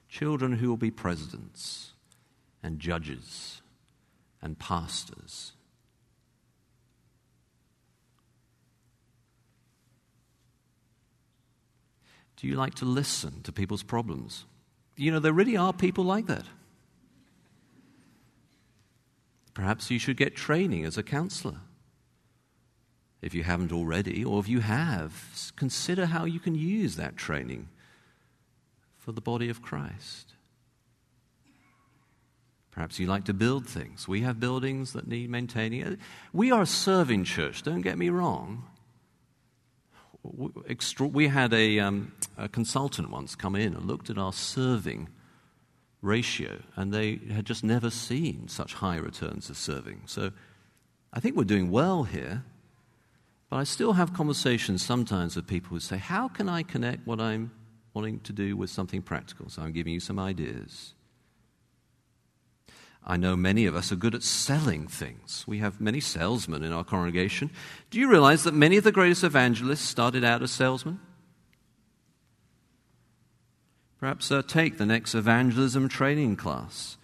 Children 0.07 0.53
who 0.53 0.69
will 0.69 0.77
be 0.77 0.91
presidents 0.91 1.91
and 2.63 2.79
judges 2.79 3.61
and 4.41 4.57
pastors. 4.57 5.51
Do 12.37 12.47
you 12.47 12.55
like 12.55 12.75
to 12.75 12.85
listen 12.85 13.41
to 13.43 13.51
people's 13.51 13.83
problems? 13.83 14.45
You 14.95 15.11
know, 15.11 15.19
there 15.19 15.33
really 15.33 15.57
are 15.57 15.73
people 15.73 16.03
like 16.03 16.27
that. 16.27 16.45
Perhaps 19.53 19.89
you 19.89 19.97
should 19.97 20.17
get 20.17 20.35
training 20.35 20.85
as 20.85 20.97
a 20.97 21.03
counselor. 21.03 21.57
If 23.23 23.33
you 23.33 23.43
haven't 23.43 23.71
already, 23.71 24.23
or 24.23 24.39
if 24.39 24.47
you 24.47 24.59
have, 24.59 25.51
consider 25.55 26.05
how 26.05 26.25
you 26.25 26.39
can 26.39 26.53
use 26.53 26.95
that 26.95 27.17
training 27.17 27.67
for 28.95 29.11
the 29.11 29.21
body 29.21 29.49
of 29.49 29.63
Christ. 29.63 30.33
Perhaps 32.69 32.99
you 32.99 33.07
like 33.07 33.23
to 33.25 33.33
build 33.33 33.65
things. 33.65 34.07
We 34.07 34.21
have 34.21 34.39
buildings 34.39 34.93
that 34.93 35.07
need 35.07 35.31
maintaining. 35.31 35.83
Uh, 35.83 35.95
we 36.31 36.51
are 36.51 36.61
a 36.61 36.67
serving 36.67 37.23
church, 37.23 37.63
don't 37.63 37.81
get 37.81 37.97
me 37.97 38.09
wrong. 38.09 38.63
We 40.23 41.27
had 41.27 41.53
a, 41.53 41.79
um, 41.79 42.11
a 42.37 42.49
consultant 42.49 43.09
once 43.09 43.35
come 43.35 43.55
in 43.55 43.73
and 43.73 43.85
looked 43.85 44.09
at 44.09 44.17
our 44.17 44.33
serving 44.33 45.09
ratio, 46.01 46.59
and 46.75 46.93
they 46.93 47.19
had 47.31 47.45
just 47.45 47.63
never 47.63 47.89
seen 47.89 48.47
such 48.47 48.75
high 48.75 48.97
returns 48.97 49.49
of 49.49 49.57
serving. 49.57 50.01
So 50.05 50.31
I 51.13 51.19
think 51.19 51.35
we're 51.35 51.43
doing 51.43 51.71
well 51.71 52.03
here, 52.03 52.43
but 53.49 53.57
I 53.57 53.63
still 53.63 53.93
have 53.93 54.13
conversations 54.13 54.83
sometimes 54.83 55.35
with 55.35 55.47
people 55.47 55.69
who 55.69 55.79
say, 55.79 55.97
How 55.97 56.27
can 56.27 56.49
I 56.49 56.63
connect 56.63 57.07
what 57.07 57.19
I'm 57.19 57.51
wanting 57.93 58.19
to 58.21 58.33
do 58.33 58.57
with 58.57 58.69
something 58.69 59.01
practical? 59.01 59.49
So 59.49 59.61
I'm 59.61 59.71
giving 59.71 59.93
you 59.93 59.99
some 59.99 60.19
ideas. 60.19 60.93
I 63.09 63.15
know 63.15 63.37
many 63.37 63.65
of 63.65 63.75
us 63.75 63.89
are 63.93 63.95
good 63.95 64.13
at 64.13 64.21
selling 64.21 64.85
things. 64.85 65.45
We 65.47 65.59
have 65.59 65.79
many 65.79 66.01
salesmen 66.01 66.61
in 66.61 66.73
our 66.73 66.83
congregation. 66.83 67.49
Do 67.89 67.99
you 67.99 68.09
realize 68.09 68.43
that 68.43 68.53
many 68.53 68.75
of 68.75 68.83
the 68.83 68.91
greatest 68.91 69.23
evangelists 69.23 69.79
started 69.79 70.25
out 70.25 70.43
as 70.43 70.51
salesmen? 70.51 70.99
Perhaps 74.01 74.29
uh, 74.29 74.41
take 74.45 74.77
the 74.77 74.85
next 74.85 75.15
evangelism 75.15 75.87
training 75.87 76.35
class. 76.35 76.97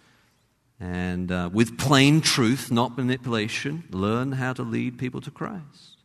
And 0.78 1.32
uh, 1.32 1.48
with 1.50 1.78
plain 1.78 2.20
truth, 2.20 2.70
not 2.70 2.98
manipulation, 2.98 3.84
learn 3.90 4.32
how 4.32 4.52
to 4.52 4.62
lead 4.62 4.98
people 4.98 5.22
to 5.22 5.30
Christ. 5.30 5.96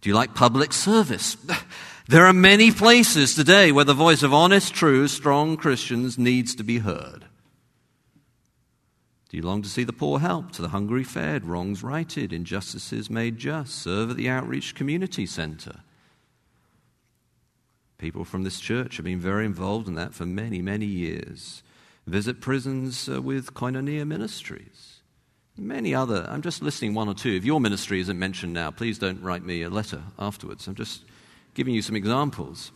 Do 0.00 0.08
you 0.08 0.14
like 0.14 0.34
public 0.34 0.72
service? 0.72 1.36
There 2.06 2.26
are 2.26 2.34
many 2.34 2.70
places 2.70 3.34
today 3.34 3.72
where 3.72 3.86
the 3.86 3.94
voice 3.94 4.22
of 4.22 4.34
honest, 4.34 4.74
true, 4.74 5.08
strong 5.08 5.56
Christians 5.56 6.18
needs 6.18 6.54
to 6.56 6.62
be 6.62 6.80
heard. 6.80 7.24
Do 9.34 9.38
you 9.38 9.44
long 9.44 9.62
to 9.62 9.68
see 9.68 9.82
the 9.82 9.92
poor 9.92 10.20
helped, 10.20 10.58
the 10.58 10.68
hungry 10.68 11.02
fed, 11.02 11.44
wrongs 11.44 11.82
righted, 11.82 12.32
injustices 12.32 13.10
made 13.10 13.36
just? 13.36 13.74
Serve 13.74 14.10
at 14.10 14.16
the 14.16 14.28
outreach 14.28 14.76
community 14.76 15.26
center. 15.26 15.80
People 17.98 18.24
from 18.24 18.44
this 18.44 18.60
church 18.60 18.96
have 18.96 19.04
been 19.04 19.18
very 19.18 19.44
involved 19.44 19.88
in 19.88 19.96
that 19.96 20.14
for 20.14 20.24
many, 20.24 20.62
many 20.62 20.86
years. 20.86 21.64
Visit 22.06 22.40
prisons 22.40 23.08
uh, 23.08 23.20
with 23.20 23.54
Koinonia 23.54 24.06
Ministries. 24.06 25.00
Many 25.58 25.96
other, 25.96 26.24
I'm 26.28 26.40
just 26.42 26.62
listing 26.62 26.94
one 26.94 27.08
or 27.08 27.14
two. 27.14 27.34
If 27.34 27.44
your 27.44 27.60
ministry 27.60 27.98
isn't 27.98 28.16
mentioned 28.16 28.52
now, 28.52 28.70
please 28.70 29.00
don't 29.00 29.20
write 29.20 29.42
me 29.42 29.62
a 29.62 29.68
letter 29.68 30.04
afterwards. 30.16 30.68
I'm 30.68 30.76
just 30.76 31.02
giving 31.54 31.74
you 31.74 31.82
some 31.82 31.96
examples. 31.96 32.70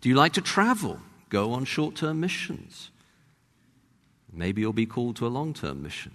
Do 0.00 0.08
you 0.08 0.16
like 0.16 0.32
to 0.32 0.40
travel? 0.40 0.98
Go 1.28 1.52
on 1.52 1.66
short 1.66 1.94
term 1.94 2.18
missions. 2.18 2.90
Maybe 4.32 4.62
you'll 4.62 4.72
be 4.72 4.86
called 4.86 5.16
to 5.16 5.26
a 5.26 5.28
long 5.28 5.52
term 5.52 5.82
mission. 5.82 6.12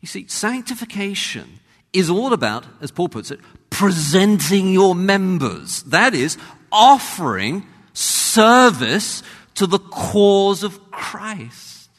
You 0.00 0.08
see, 0.08 0.26
sanctification 0.26 1.60
is 1.92 2.08
all 2.08 2.32
about, 2.32 2.64
as 2.80 2.90
Paul 2.90 3.08
puts 3.08 3.30
it, 3.30 3.40
presenting 3.70 4.72
your 4.72 4.94
members. 4.94 5.82
That 5.84 6.14
is, 6.14 6.38
offering 6.70 7.66
service 7.92 9.22
to 9.54 9.66
the 9.66 9.78
cause 9.78 10.62
of 10.62 10.90
Christ. 10.90 11.90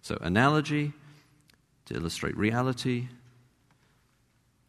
So, 0.00 0.18
analogy 0.20 0.92
to 1.86 1.94
illustrate 1.94 2.36
reality, 2.36 3.08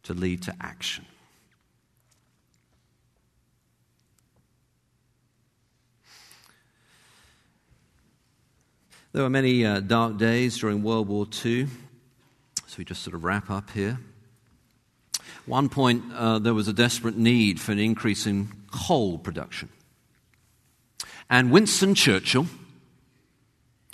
to 0.04 0.14
lead 0.14 0.42
to 0.44 0.56
action. 0.62 1.06
There 9.14 9.22
were 9.22 9.30
many 9.30 9.64
uh, 9.64 9.80
dark 9.80 10.18
days 10.18 10.58
during 10.58 10.82
World 10.82 11.08
War 11.08 11.28
II, 11.46 11.68
so 12.66 12.76
we 12.80 12.84
just 12.84 13.04
sort 13.04 13.14
of 13.14 13.24
wrap 13.24 13.52
up 13.52 13.70
here. 13.70 14.00
One 15.46 15.70
point, 15.70 16.04
uh, 16.16 16.40
there 16.40 16.56
was 16.56 16.68
a 16.68 16.74
desperate 16.74 17.16
need 17.16 17.62
for 17.62 17.74
an 17.74 17.78
increase 17.78 18.26
in 18.26 18.52
coal 18.72 19.20
production. 19.20 19.70
And 21.30 21.52
Winston 21.52 21.94
Churchill 21.94 22.48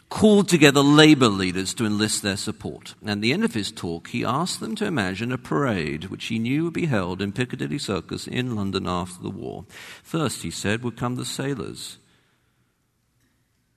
called 0.08 0.48
together 0.48 0.80
labor 0.80 1.28
leaders 1.28 1.74
to 1.74 1.86
enlist 1.86 2.24
their 2.24 2.38
support. 2.38 2.96
At 3.06 3.20
the 3.20 3.34
end 3.34 3.44
of 3.44 3.54
his 3.54 3.74
talk, 3.74 4.08
he 4.08 4.24
asked 4.24 4.62
them 4.62 4.74
to 4.78 4.86
imagine 4.86 5.34
a 5.34 5.38
parade 5.38 6.06
which 6.06 6.28
he 6.28 6.40
knew 6.40 6.64
would 6.64 6.74
be 6.74 6.86
held 6.86 7.22
in 7.22 7.34
Piccadilly 7.34 7.78
Circus 7.78 8.26
in 8.26 8.56
London 8.56 8.88
after 8.88 9.22
the 9.22 9.30
war. 9.30 9.66
First, 10.02 10.44
he 10.44 10.50
said, 10.50 10.82
would 10.82 10.96
come 10.96 11.16
the 11.16 11.26
sailors 11.26 11.98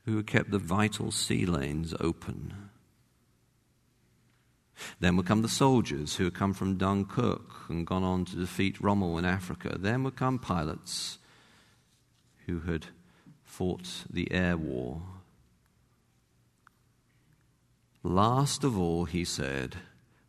who 0.04 0.16
had 0.16 0.26
kept 0.26 0.50
the 0.50 0.58
vital 0.58 1.10
sea 1.10 1.46
lanes 1.46 1.94
open. 2.00 2.70
Then 5.00 5.16
would 5.16 5.26
come 5.26 5.42
the 5.42 5.48
soldiers 5.48 6.16
who 6.16 6.24
had 6.24 6.34
come 6.34 6.54
from 6.54 6.76
Dunkirk 6.76 7.68
and 7.68 7.86
gone 7.86 8.02
on 8.02 8.24
to 8.26 8.36
defeat 8.36 8.80
Rommel 8.80 9.18
in 9.18 9.24
Africa. 9.24 9.76
Then 9.78 10.02
would 10.02 10.16
come 10.16 10.38
pilots 10.38 11.18
who 12.46 12.60
had 12.60 12.86
fought 13.44 14.04
the 14.10 14.32
air 14.32 14.56
war. 14.56 15.02
Last 18.02 18.64
of 18.64 18.76
all, 18.76 19.04
he 19.04 19.24
said, 19.24 19.76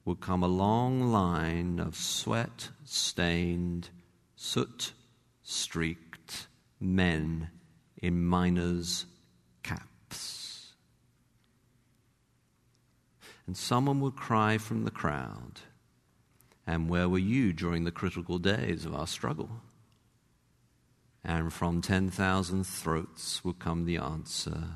would 0.05 0.19
come 0.19 0.43
a 0.43 0.47
long 0.47 1.11
line 1.11 1.79
of 1.79 1.95
sweat 1.95 2.69
stained, 2.83 3.89
soot 4.35 4.93
streaked 5.41 6.47
men 6.79 7.49
in 7.97 8.23
miners' 8.23 9.05
And 13.45 13.57
someone 13.57 13.99
would 14.01 14.15
cry 14.15 14.57
from 14.57 14.85
the 14.85 14.91
crowd, 14.91 15.61
And 16.65 16.89
where 16.89 17.09
were 17.09 17.19
you 17.19 17.51
during 17.51 17.83
the 17.83 17.91
critical 17.91 18.39
days 18.39 18.85
of 18.85 18.95
our 18.95 19.07
struggle? 19.07 19.49
And 21.23 21.51
from 21.51 21.81
10,000 21.81 22.65
throats 22.65 23.43
would 23.43 23.59
come 23.59 23.85
the 23.85 23.97
answer 23.97 24.75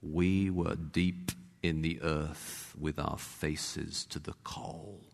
We 0.00 0.50
were 0.50 0.76
deep 0.76 1.32
in 1.62 1.82
the 1.82 2.00
earth 2.02 2.74
with 2.78 2.98
our 2.98 3.18
faces 3.18 4.04
to 4.06 4.18
the 4.18 4.34
coal. 4.44 5.04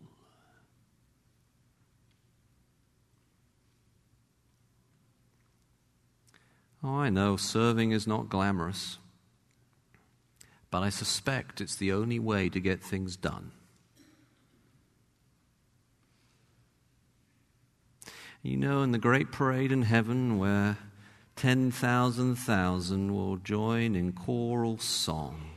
Oh, 6.83 6.97
I 6.97 7.09
know 7.09 7.37
serving 7.37 7.91
is 7.91 8.05
not 8.05 8.29
glamorous 8.29 8.97
but 10.73 10.81
I 10.81 10.89
suspect 10.89 11.61
it's 11.61 11.75
the 11.75 11.91
only 11.91 12.17
way 12.17 12.49
to 12.49 12.59
get 12.59 12.81
things 12.81 13.15
done. 13.15 13.51
You 18.41 18.57
know, 18.57 18.81
in 18.81 18.91
the 18.91 18.97
great 18.97 19.31
parade 19.31 19.71
in 19.71 19.83
heaven 19.83 20.39
where 20.39 20.79
10,000 21.35 22.35
thousand 22.35 23.13
will 23.13 23.37
join 23.37 23.95
in 23.95 24.13
choral 24.13 24.79
song, 24.79 25.51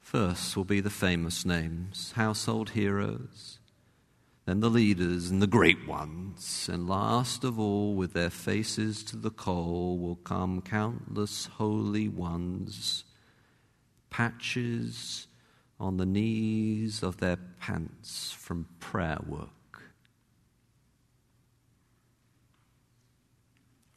first 0.00 0.56
will 0.56 0.64
be 0.64 0.78
the 0.78 0.88
famous 0.88 1.44
names, 1.44 2.12
household 2.12 2.70
heroes, 2.70 3.58
then 4.46 4.60
the 4.60 4.70
leaders 4.70 5.30
and 5.30 5.42
the 5.42 5.48
great 5.48 5.84
ones, 5.88 6.70
and 6.72 6.88
last 6.88 7.42
of 7.42 7.58
all, 7.58 7.96
with 7.96 8.12
their 8.12 8.30
faces 8.30 9.02
to 9.02 9.16
the 9.16 9.32
coal, 9.32 9.98
will 9.98 10.14
come 10.22 10.62
countless 10.62 11.46
holy 11.46 12.08
ones 12.08 13.02
patches 14.14 15.26
on 15.80 15.96
the 15.96 16.06
knees 16.06 17.02
of 17.02 17.16
their 17.16 17.36
pants 17.58 18.30
from 18.30 18.64
prayer 18.78 19.18
work, 19.26 19.82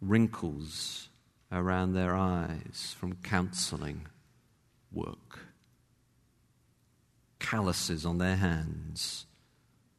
wrinkles 0.01 1.10
around 1.51 1.93
their 1.93 2.15
eyes 2.15 2.95
from 2.97 3.13
counseling 3.17 4.08
work, 4.91 5.38
calluses 7.38 8.03
on 8.03 8.17
their 8.17 8.38
hands 8.38 9.27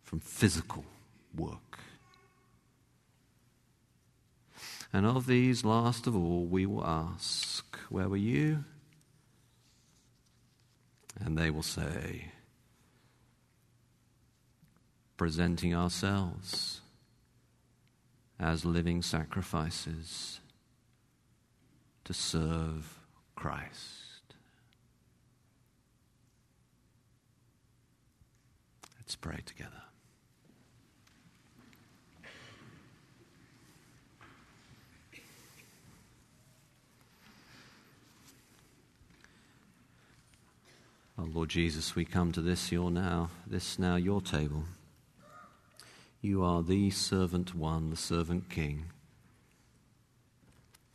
from 0.03 0.19
physical 0.19 0.85
work. 1.33 1.79
And 4.93 5.07
of 5.07 5.27
these, 5.27 5.65
last 5.65 6.09
of 6.09 6.17
all, 6.17 6.45
we 6.45 6.67
will 6.67 6.85
ask, 6.85 7.79
Where 7.89 8.09
were 8.09 8.17
you? 8.17 8.65
And 11.21 11.37
they 11.37 11.51
will 11.51 11.63
say, 11.63 12.33
presenting 15.17 15.75
ourselves 15.75 16.81
as 18.39 18.65
living 18.65 19.03
sacrifices 19.03 20.41
to 22.05 22.15
serve 22.15 22.99
Christ. 23.35 24.35
Let's 28.99 29.17
pray 29.17 29.41
together. 29.45 29.88
Oh, 41.21 41.29
Lord 41.35 41.49
Jesus, 41.49 41.97
we 41.97 42.05
come 42.05 42.31
to 42.31 42.41
this 42.41 42.71
your 42.71 42.93
now, 42.93 43.31
this 43.45 43.77
now 43.77 43.97
your 43.97 44.21
table. 44.21 44.63
You 46.21 46.45
are 46.45 46.63
the 46.63 46.91
servant 46.91 47.57
one, 47.57 47.91
the 47.91 47.97
servant 47.97 48.49
king. 48.49 48.85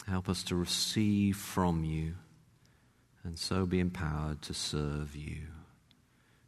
Help 0.08 0.30
us 0.30 0.44
to 0.44 0.56
receive 0.56 1.36
from 1.36 1.84
you 1.84 2.14
and 3.26 3.38
so 3.38 3.66
be 3.66 3.80
empowered 3.80 4.42
to 4.44 4.54
serve 4.54 5.14
you. 5.14 5.48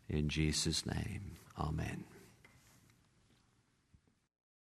In 0.09 0.29
Jesus' 0.29 0.85
name, 0.85 1.31
amen. 1.59 2.05